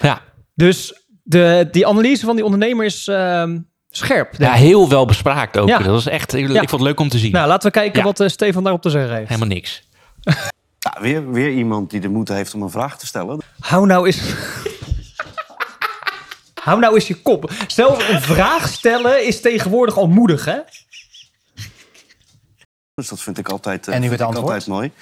[0.00, 0.20] ja.
[0.54, 3.58] Dus de, die analyse van die ondernemer is ehm,
[3.90, 4.35] scherp.
[4.38, 5.68] ja, heel wel bespraakt ook.
[5.68, 5.78] Ja.
[5.78, 6.61] Dat is echt, ik, Ja.
[6.61, 7.32] ik vond het leuk om te zien.
[7.32, 8.04] Nou, laten we kijken Ja.
[8.04, 9.28] wat eh, Stefan daarop te zeggen heeft.
[9.28, 9.88] Helemaal niks.
[10.78, 13.40] Ja, weer, weer iemand die de moed heeft om een vraag te stellen.
[13.61, 14.20] Hou nou eens.
[16.62, 17.50] Hou nou eens je kop.
[17.66, 20.58] Zelfs een vraag stellen is tegenwoordig al moedig, hè?
[22.94, 24.52] Dus dat vind ik altijd, eh, En nu vind het ik antwoord?
[24.54, 24.92] altijd mooi.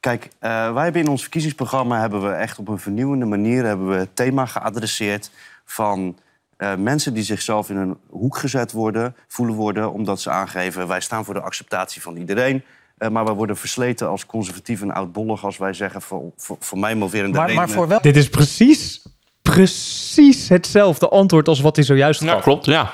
[0.00, 3.88] Kijk, eh, wij hebben in ons verkiezingsprogramma hebben we echt op een vernieuwende manier hebben
[3.88, 5.30] we het thema geadresseerd
[5.70, 6.18] van
[6.56, 11.00] eh, mensen die zichzelf in een hoek gezet worden, voelen worden, omdat ze aangeven wij
[11.00, 12.64] staan voor de acceptatie van iedereen.
[12.98, 16.78] eh, maar we worden versleten als conservatief en oudbollig als wij zeggen voor, voor, voor
[16.78, 17.66] mij moverende Maar, redenen.
[17.68, 19.02] maar voor wel Dit is precies,
[19.42, 22.42] precies hetzelfde antwoord als wat hij zojuist Ja, gaf.
[22.42, 22.64] klopt.
[22.66, 22.92] Ja.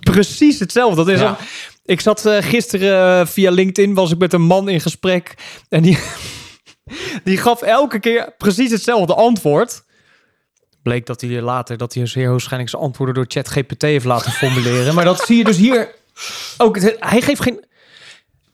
[0.00, 0.96] Precies hetzelfde.
[0.96, 1.28] Dat is Ja.
[1.28, 1.36] al-
[1.84, 5.34] ik zat eh, gisteren via LinkedIn, was ik met een man in gesprek.
[5.68, 5.98] En die,
[7.24, 9.84] die gaf elke keer precies hetzelfde antwoord.
[10.86, 14.94] Bleek dat hij later, dat hij zeer waarschijnlijk zijn antwoorden door ChatGPT heeft laten formuleren.
[14.94, 15.94] maar dat zie je dus hier
[16.58, 16.80] ook.
[16.98, 17.64] Hij geeft geen...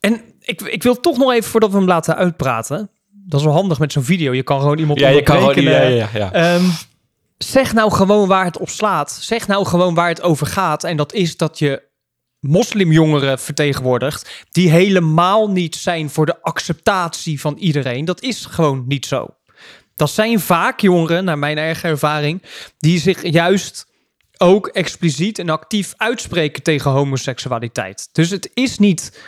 [0.00, 2.90] En ik, ik wil toch nog even, voordat we hem laten uitpraten...
[3.08, 4.32] Dat is wel handig met zo'n video.
[4.32, 5.62] Je kan gewoon iemand Ja, je kan gewoon...
[5.62, 6.32] Ja, ja, ja.
[6.32, 6.64] Ehm,
[7.38, 9.12] zeg nou gewoon waar het op slaat.
[9.20, 10.84] Zeg nou gewoon waar het over gaat.
[10.84, 11.82] En dat is dat je
[12.40, 14.44] moslimjongeren vertegenwoordigt...
[14.50, 18.04] die helemaal niet zijn voor de acceptatie van iedereen.
[18.04, 19.28] Dat is gewoon niet zo.
[20.02, 22.42] Dat zijn vaak jongeren, naar mijn eigen ervaring...
[22.78, 23.86] die zich juist
[24.36, 28.08] ook expliciet en actief uitspreken tegen homoseksualiteit.
[28.12, 29.20] Dus het is niet...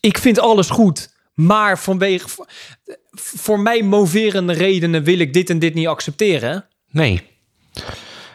[0.00, 2.28] Ik vind alles goed, maar vanwege...
[3.10, 6.66] Voor mij moverende redenen wil ik dit en dit niet accepteren.
[6.90, 7.22] Nee.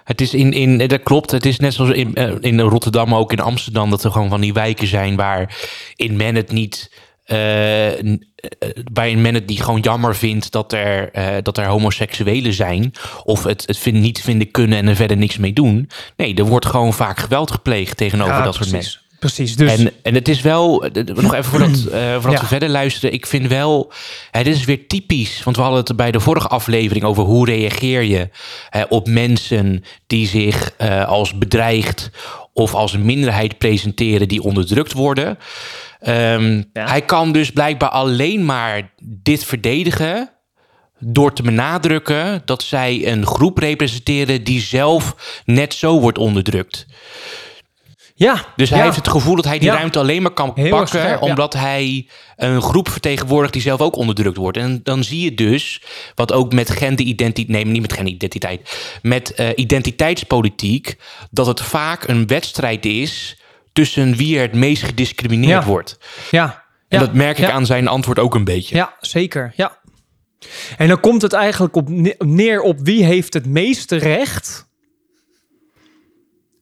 [0.04, 1.32] Het is in, in, dat klopt.
[1.32, 4.42] Het is net zoals in, eh, in Rotterdam, ook in Amsterdam, dat er gewoon van
[4.42, 6.92] die wijken zijn waarin men het niet.
[7.24, 12.54] eh, eh, waarin men het niet gewoon jammer vindt dat er, eh, dat er homoseksuelen
[12.54, 12.94] zijn.
[13.24, 15.90] Of het, het vind, niet vinden kunnen en er verder niks mee doen.
[16.16, 19.00] Nee, er wordt gewoon vaak geweld gepleegd tegenover dat soort mensen.
[19.20, 22.40] Precies, dus En, en het is wel, eh, nog even voordat, eh, voordat Ja.
[22.40, 23.14] we verder luisteren.
[23.14, 23.92] Ik vind wel,
[24.32, 25.44] dit is weer typisch.
[25.44, 28.30] Want we hadden het bij de vorige aflevering over hoe reageer je
[28.90, 30.72] op mensen die zich
[31.08, 32.12] als bedreigd
[32.54, 35.38] of als een minderheid presenteren die onderdrukt worden.
[36.00, 36.88] Ehm, Ja.
[36.88, 40.30] Hij kan dus blijkbaar alleen maar dit verdedigen
[41.00, 46.86] door te benadrukken dat zij een groep representeren die zelf net zo wordt onderdrukt.
[48.16, 48.46] ja.
[48.56, 48.84] Dus hij ja.
[48.84, 49.76] heeft het gevoel dat hij die Ja.
[49.76, 50.88] ruimte alleen maar kan Heel pakken...
[51.00, 54.58] scherp, omdat hij een groep vertegenwoordigt die zelf ook onderdrukt wordt.
[54.58, 55.82] En dan zie je dus,
[56.16, 57.48] wat ook met genderidentiteit...
[57.48, 58.78] Nee, niet met genderidentiteit.
[59.02, 60.98] Met eh, identiteitspolitiek...
[61.32, 63.37] dat het vaak een wedstrijd is...
[63.78, 65.68] tussen wie er het meest gediscrimineerd Ja.
[65.68, 65.98] wordt.
[66.32, 66.66] Ja.
[66.88, 67.06] En ja.
[67.06, 68.76] dat merk ik aan zijn antwoord ook een beetje.
[68.76, 69.54] Ja, zeker.
[69.56, 69.80] Ja.
[70.78, 74.68] En dan komt het eigenlijk op ne- neer op wie heeft het meeste recht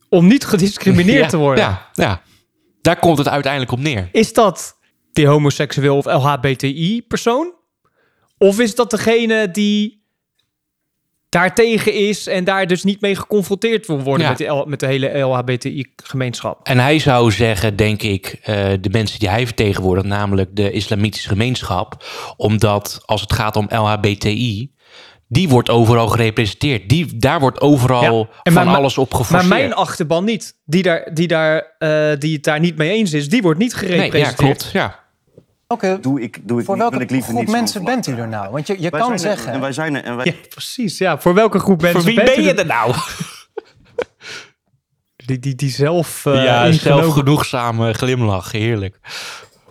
[0.09, 1.63] om niet gediscrimineerd te worden.
[1.63, 2.21] Ja, ja,
[2.81, 4.09] daar komt het uiteindelijk op neer.
[4.11, 4.79] Is dat
[5.13, 7.53] die homoseksueel of LHBTI-persoon?
[8.37, 10.04] Of is dat degene die
[11.39, 14.29] daartegen is en daar dus niet mee geconfronteerd wil worden Ja.
[14.29, 16.67] met, de L- met de hele LHBTI-gemeenschap?
[16.67, 21.27] En hij zou zeggen, denk ik, eh, de mensen die hij vertegenwoordigt, namelijk de islamitische
[21.29, 22.03] gemeenschap,
[22.37, 24.71] omdat als het gaat om LHBTI,
[25.27, 26.89] die wordt overal gerepresenteerd.
[26.89, 29.49] Die, daar wordt overal Ja, en van maar- alles op Maar geforceerd.
[29.49, 30.53] mijn achterban niet.
[30.65, 33.81] Die, daar, die, daar, eh, die het daar niet mee eens is, die wordt niet
[33.81, 34.29] nee, gerepresenteerd.
[34.39, 34.69] ja, klopt.
[34.73, 35.03] Ja.
[35.75, 38.51] Oké, Doe ik, doe ik voor welke ik liever groep mensen bent u er nou?
[38.51, 39.51] Want je, je Wij kan er- zeggen...
[39.51, 40.03] En wij zijn er.
[40.03, 40.97] En wij, Ja, precies.
[40.97, 42.93] Ja, voor welke groep mensen Voor wie bent ben u je er- er nou?
[45.15, 48.51] Die, die, die zelf eh ja, zelfgenoegzame glimlach.
[48.51, 48.99] Heerlijk.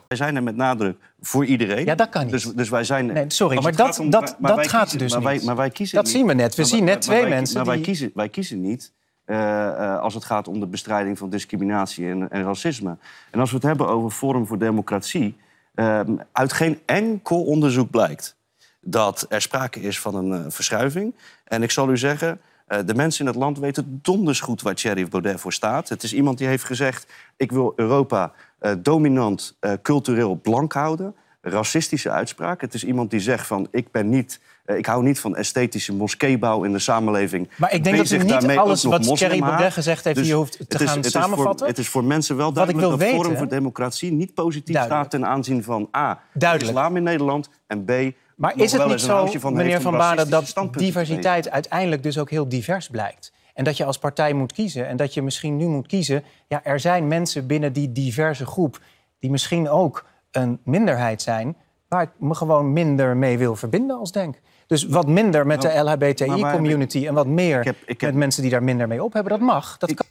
[0.09, 1.85] wij zijn er met nadruk voor iedereen.
[1.85, 2.31] Ja, dat kan niet.
[2.31, 3.07] Dus, dus wij zijn...
[3.07, 5.45] Nee, sorry, maar dat- om- dat- maar dat wij gaat kiezen- dus maar wij, niet.
[5.45, 6.15] maar wij kiezen Dat niet.
[6.15, 6.55] zien we net.
[6.55, 8.93] We Maar zien net twee mensen Maar wij die- kiezen, wij kiezen niet
[9.25, 12.97] eh, eh, als het gaat om de bestrijding van discriminatie en, en racisme.
[13.31, 15.37] En als we het hebben over Forum voor Democratie...
[15.75, 16.01] eh,
[16.33, 18.37] uit geen enkel onderzoek blijkt
[18.85, 21.15] dat er sprake is van een eh, verschuiving.
[21.45, 24.75] En ik zal u zeggen, eh, de mensen in het land weten donders goed waar
[24.75, 25.89] Thierry Baudet voor staat.
[25.89, 31.15] Het is iemand die heeft gezegd, ik wil Europa eh, dominant cultureel blank houden.
[31.41, 32.61] Racistische uitspraak.
[32.61, 34.41] Het is iemand die zegt van, ik ben niet...
[34.65, 37.51] eh, ik hou niet van esthetische moskeebouw in de samenleving.
[37.57, 39.39] Maar ik denk dat u niet daarmee alles wat Thierry.
[39.39, 40.17] Baudet gezegd heeft...
[40.17, 41.67] Dus hier hoeft te is- gaan het is voor- samenvatten.
[41.67, 45.07] het is voor mensen wel duidelijk dat weten- Forum voor Democratie niet positief Duidelijk.
[45.07, 46.71] staat ten aanzien van A, Duidelijk.
[46.71, 47.91] islam in Nederland en B,
[48.37, 52.49] Maar is het niet zo, van meneer Van Baarden, dat diversiteit uiteindelijk dus ook heel
[52.49, 53.33] divers blijkt?
[53.55, 56.25] En dat je als partij moet kiezen en dat je misschien nu moet kiezen...
[56.49, 58.81] ja, er zijn mensen binnen die diverse groep
[59.21, 61.57] die misschien ook een minderheid zijn...
[61.89, 64.41] waar ik me gewoon minder mee wil verbinden als denk.
[64.67, 68.11] Dus wat minder met Nou, de heb LHBTI-community en wat meer Ik heb- ik heb-
[68.11, 69.79] met mensen die daar minder mee op hebben, dat mag.
[69.79, 70.07] Dat kan.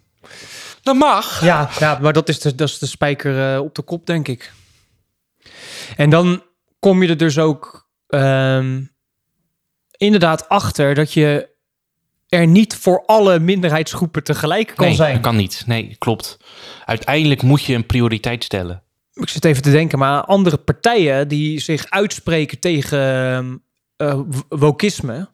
[0.82, 1.44] Dat mag.
[1.44, 4.28] Ja, ja maar dat is de, dat is de spijker eh, op de kop, denk
[4.28, 4.52] ik.
[5.98, 6.44] En dan
[6.80, 8.82] kom je er dus ook ehm,
[9.98, 11.50] inderdaad achter dat je
[12.30, 15.14] er niet voor alle minderheidsgroepen tegelijk kan nee, zijn.
[15.14, 15.64] dat kan niet.
[15.66, 16.38] Nee, klopt.
[16.86, 18.84] Uiteindelijk moet je een prioriteit stellen.
[19.14, 23.64] Ik zit even te denken, maar andere partijen die zich uitspreken tegen
[23.98, 25.30] w- wokisme,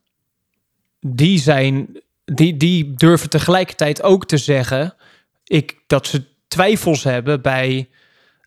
[0.99, 4.93] die zijn, die, die durven tegelijkertijd ook te zeggen,
[5.43, 7.89] ik, dat ze twijfels hebben bij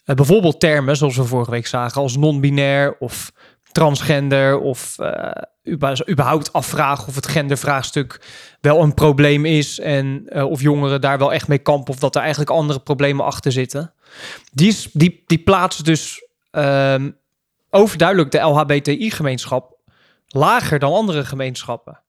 [0.04, 3.32] eh, bijvoorbeeld termen, zoals we vorige week zagen, als non-binair of
[3.72, 5.30] transgender of eh,
[5.62, 8.20] uba- überhaupt afvragen of het gendervraagstuk
[8.60, 12.20] wel een probleem is en of jongeren daar wel echt mee kampen of dat er
[12.20, 13.92] eigenlijk andere problemen achter zitten.
[14.52, 17.10] Die, is, die, die plaatst dus ehm,
[17.70, 19.71] overduidelijk de LHBTI-gemeenschap
[20.32, 22.00] lager dan andere gemeenschappen.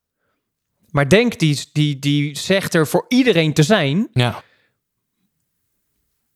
[0.89, 4.07] Maar Denk die, die, die zegt er voor iedereen te zijn.
[4.13, 4.43] Ja,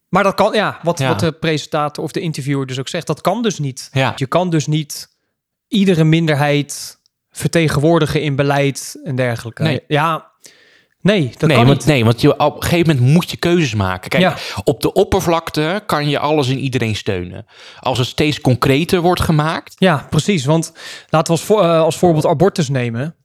[0.09, 1.07] Maar dat kan, ja, wat, Ja.
[1.07, 3.89] wat de presentator of de interviewer dus ook zegt, dat kan dus niet.
[3.91, 4.13] ja.
[4.15, 5.15] Je kan dus niet
[5.67, 9.63] iedere minderheid vertegenwoordigen in beleid en dergelijke.
[9.63, 9.83] Nee.
[9.87, 10.31] Ja,
[11.07, 11.87] nee, dat nee, kan want, niet.
[11.87, 14.09] nee, want je, op een gegeven moment moet je keuzes maken.
[14.09, 14.35] Kijk, Ja.
[14.63, 17.45] op de oppervlakte kan je alles en iedereen steunen.
[17.79, 20.45] Als het steeds concreter wordt gemaakt, Ja, precies.
[20.45, 20.73] Want
[21.09, 23.15] laten we als, voor, eh, als voorbeeld abortus nemen.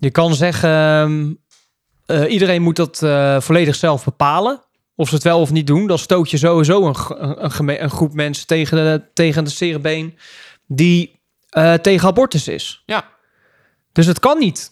[0.00, 1.32] Je kan zeggen, ehm,
[2.06, 4.60] eh, iedereen moet dat eh, volledig zelf bepalen.
[4.96, 5.86] Of ze het wel of niet doen.
[5.86, 6.94] Dan stoot je sowieso een,
[7.58, 10.18] een, een, groep mensen tegen de, tegen de cerebeen
[10.66, 11.18] die
[11.82, 12.82] tegen abortus is.
[12.86, 13.04] ja.
[13.92, 14.70] Dus het kan niet.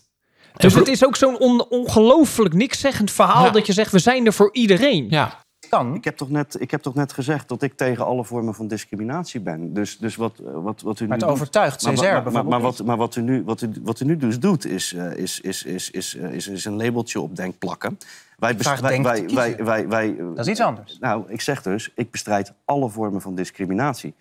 [0.58, 3.50] Dus het is ook zo'n on, ongelooflijk nikszeggend verhaal Ja.
[3.50, 5.06] dat je zegt, we zijn er voor iedereen.
[5.10, 5.46] ja.
[5.68, 5.94] kan.
[5.94, 8.68] Ik heb, toch net, ik heb toch net gezegd dat ik tegen alle vormen van
[8.68, 9.72] discriminatie ben.
[9.74, 12.12] Dus, dus wat, eh, wat, wat u Maar nu het doet- overtuigt Maar, CSR maar,
[12.12, 12.76] maar, bijvoorbeeld maar, niet.
[12.78, 15.40] wat, maar wat u nu, wat u, wat u nu dus doet, is, eh, is,
[15.40, 17.98] is, is, is, is, is, is een labeltje op denk plakken.
[18.36, 20.96] Wij, best- Vraag wij, wij, wij, wij, wij, Dat is iets anders.
[21.00, 24.14] Nou, ik zeg dus, ik bestrijd alle vormen van discriminatie.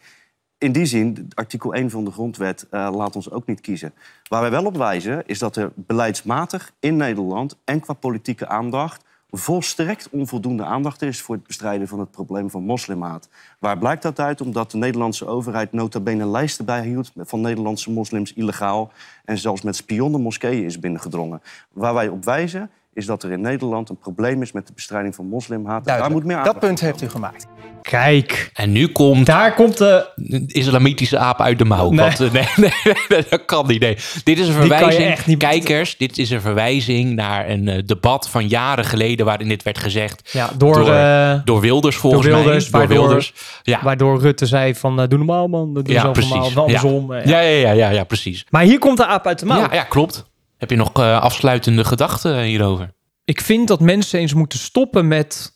[0.59, 3.93] In die zin, artikel 1 van de grondwet eh, laat ons ook niet kiezen.
[4.29, 7.57] Waar wij wel op wijzen, is dat er beleidsmatig in Nederland...
[7.63, 11.21] en qua politieke aandacht volstrekt onvoldoende aandacht is...
[11.21, 13.29] voor het bestrijden van het probleem van moslimhaat.
[13.59, 14.41] Waar blijkt dat uit?
[14.41, 17.11] Omdat de Nederlandse overheid nota bene lijsten bijhield...
[17.15, 18.91] van Nederlandse moslims illegaal...
[19.25, 21.41] en zelfs met spionnen moskeeën is binnengedrongen.
[21.73, 24.51] Waar wij op wijzen, is dat er in Nederland een probleem is...
[24.51, 25.85] met de bestrijding van moslimhaat.
[25.85, 27.45] Daar moet meer dat aandacht punt heeft u gemaakt.
[27.81, 30.07] Kijk, En nu komt daar komt de...
[30.47, 31.89] islamitische aap uit de mouw.
[31.89, 31.99] Nee.
[31.99, 32.47] Want, eh, nee,
[33.09, 33.79] nee, dat kan niet.
[33.81, 33.97] Nee.
[34.23, 35.07] Dit is een kan je verwijzing.
[35.09, 39.25] echt niet- Kijkers, dit is een verwijzing naar een eh, debat van jaren geleden...
[39.25, 42.79] waarin dit werd gezegd Ja, door, door, eh, door Wilders volgens door Wilders, mij.
[42.79, 43.33] Door waardoor- Wilders.
[43.63, 46.55] Ja, Waardoor Rutte zei van, doe normaal man, doe ja normaal, Ja.
[46.61, 47.13] andersom.
[47.13, 48.45] Ja, ja, ja, ja, ja, precies.
[48.49, 49.59] Maar hier komt de aap uit de mouw.
[49.59, 50.26] Ja, ja, klopt.
[50.57, 52.93] Heb je nog eh, afsluitende gedachten hierover?
[53.25, 55.55] Ik vind dat mensen eens moeten stoppen met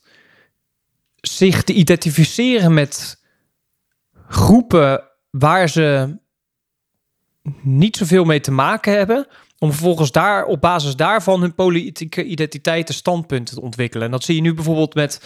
[1.20, 3.22] zich te identificeren met
[4.28, 6.16] groepen waar ze
[7.62, 9.26] niet zoveel mee te maken hebben.
[9.58, 14.06] Om vervolgens daar op basis daarvan hun politieke identiteit en standpunten te ontwikkelen.
[14.06, 15.20] En dat zie je nu bijvoorbeeld met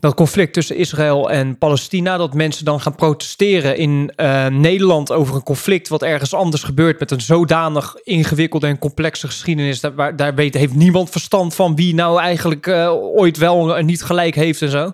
[0.00, 5.34] dat conflict tussen Israël en Palestina, dat mensen dan gaan protesteren in eh, Nederland over
[5.34, 9.80] een conflict wat ergens anders gebeurt met een zodanig ingewikkelde en complexe geschiedenis.
[9.80, 13.86] Daar, waar, daar weet, heeft niemand verstand van wie nou eigenlijk eh, ooit wel en
[13.86, 14.92] niet gelijk heeft en zo.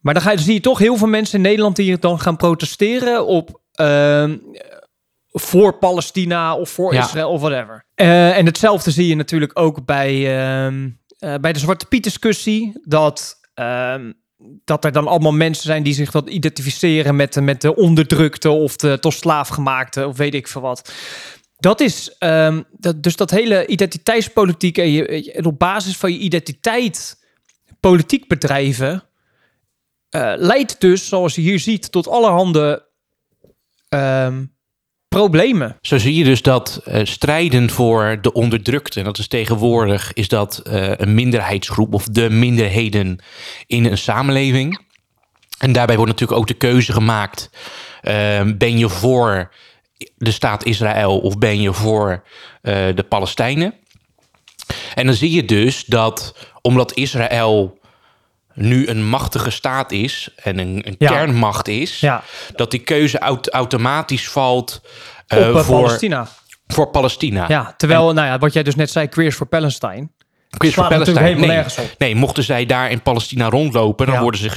[0.00, 2.36] Maar dan, ga, je- zie je toch heel veel mensen in Nederland die dan gaan
[2.36, 4.36] protesteren op ehm,
[5.32, 7.00] voor Palestina of voor Ja.
[7.04, 7.84] Israël of whatever.
[7.94, 10.88] Eh, en hetzelfde zie je natuurlijk ook bij, ehm,
[11.18, 12.80] eh, bij de Zwarte Piet discussie.
[12.84, 14.12] Dat, ehm,
[14.64, 18.50] dat er dan allemaal mensen zijn die zich wat identificeren met, de- met de onderdrukte
[18.50, 20.92] of de tot slaafgemaakte of weet ik veel wat.
[21.58, 26.18] Dat is ehm, dat, dus dat hele identiteitspolitiek en, je, en op basis van je
[26.18, 27.18] identiteit
[27.80, 29.02] politiek bedrijven
[30.08, 32.88] eh, leidt dus, zoals je hier ziet, tot allerhande
[33.88, 34.44] ehm,
[35.10, 35.76] problemen.
[35.80, 40.28] Zo zie je dus dat eh, strijden voor de onderdrukte, en dat is tegenwoordig is
[40.28, 43.18] dat eh, een minderheidsgroep of de minderheden
[43.66, 44.88] in een samenleving.
[45.60, 47.50] En daarbij wordt natuurlijk ook de keuze gemaakt:
[48.00, 49.52] eh, ben je voor
[50.16, 52.22] de staat Israël of ben je voor
[52.62, 53.74] eh, de Palestijnen?
[54.94, 57.78] En dan zie je dus dat omdat Israël
[58.60, 61.08] nu een machtige staat is en een, een Ja.
[61.10, 62.22] kernmacht is, Ja,
[62.54, 66.28] dat die keuze aut- automatisch valt op eh, eh, voor, Palestina.
[66.66, 67.44] voor Palestina.
[67.48, 70.08] Ja, terwijl, nou ja, wat jij dus net zei, Queers for Palestine.
[70.50, 71.50] Voor slaat natuurlijk Palestijn.
[71.50, 74.20] helemaal Nee, nee, mochten zij daar in Palestina rondlopen, dan Ja.
[74.22, 74.50] worden ze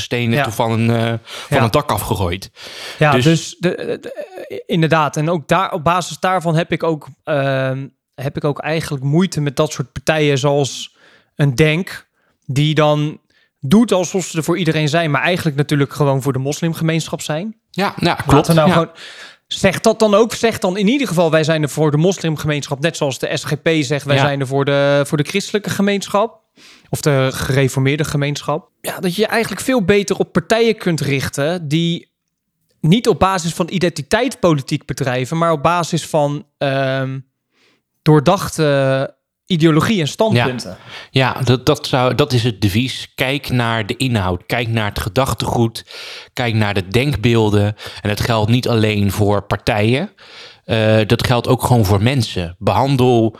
[0.47, 1.14] of van een, eh,
[1.49, 2.51] van een dak afgegooid.
[2.99, 5.18] Ja, dus, Dus- de, de- inderdaad.
[5.18, 9.41] En ook daar, op basis daarvan heb ik ook, ehm, heb ik ook eigenlijk moeite
[9.41, 10.95] met dat soort partijen zoals
[11.36, 12.08] een Denk,
[12.45, 13.20] die dan
[13.66, 17.55] doet alsof ze er voor iedereen zijn, maar eigenlijk natuurlijk gewoon voor de moslimgemeenschap zijn.
[17.72, 18.32] Ja, ja klopt.
[18.32, 18.74] Laten we nou ja.
[18.74, 18.91] gewoon.
[19.47, 20.34] Zeg dat dan ook.
[20.34, 22.80] Zeg dan in ieder geval, wij zijn er voor de moslimgemeenschap.
[22.80, 24.22] Net zoals de SGP zegt, wij Ja.
[24.22, 26.41] zijn er voor de, voor de christelijke gemeenschap.
[26.89, 28.70] Of de gereformeerde gemeenschap.
[28.82, 32.11] Ja, dat je je eigenlijk veel beter op partijen kunt richten die
[32.82, 37.20] niet op basis van identiteit politiek bedrijven, maar op basis van ehm,
[38.01, 40.77] doordachte ideologie en standpunten.
[41.11, 43.11] Ja, dat, dat, zou, dat is het devies.
[43.15, 44.45] Kijk naar de inhoud.
[44.45, 45.85] Kijk naar het gedachtegoed.
[46.33, 47.75] Kijk naar de denkbeelden.
[48.01, 50.09] En dat geldt niet alleen voor partijen.
[50.65, 52.55] eh, dat geldt ook gewoon voor mensen.
[52.59, 53.35] Behandel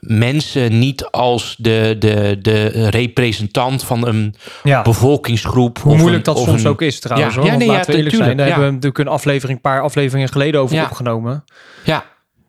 [0.00, 4.82] mensen niet als de, de, de representant van een Ja.
[4.82, 5.78] bevolkingsgroep.
[5.78, 7.34] Hoe moeilijk een- dat soms een- ook is trouwens.
[7.34, 7.50] Ja, hoor.
[7.50, 8.36] ja, nee, laten ja, we eerlijk zijn.
[8.36, 11.44] Daar hebben we natuurlijk een aflevering, een paar afleveringen geleden over opgenomen.
[11.84, 12.04] Ja,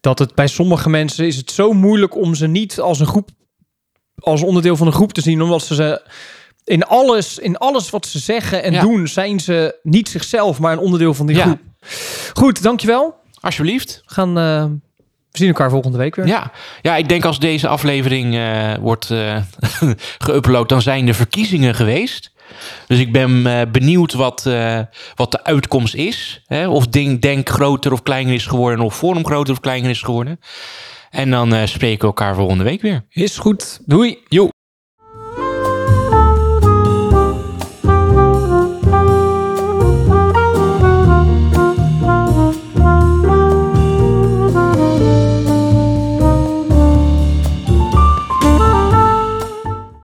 [0.06, 3.30] dat het bij sommige mensen is het zo moeilijk om ze niet als een groep,
[4.16, 6.02] als onderdeel van een groep te zien, omdat ze ze
[6.64, 8.82] in alles, in alles wat ze zeggen en Ja.
[8.82, 11.44] doen, zijn ze niet zichzelf, maar een onderdeel van die Ja.
[11.44, 11.60] groep.
[12.34, 13.16] Goed, dankjewel.
[13.40, 14.02] alsjeblieft.
[14.06, 14.64] We gaan, eh,
[15.32, 16.28] we zien elkaar volgende week weer.
[16.28, 16.52] Ja,
[16.82, 19.38] ja ik denk als deze aflevering eh, wordt eh
[20.30, 22.32] geüpload, dan zijn de verkiezingen geweest.
[22.88, 24.80] Dus ik ben eh, benieuwd wat, eh,
[25.16, 26.42] wat de uitkomst is.
[26.46, 26.68] Hè?
[26.68, 30.40] Of Denk, Denk groter of kleiner is geworden, of Forum groter of kleiner is geworden.
[31.10, 33.06] En dan eh, spreken we elkaar volgende week weer.
[33.10, 33.80] Is goed.
[33.86, 34.18] Doei.
[34.28, 34.50] Jo.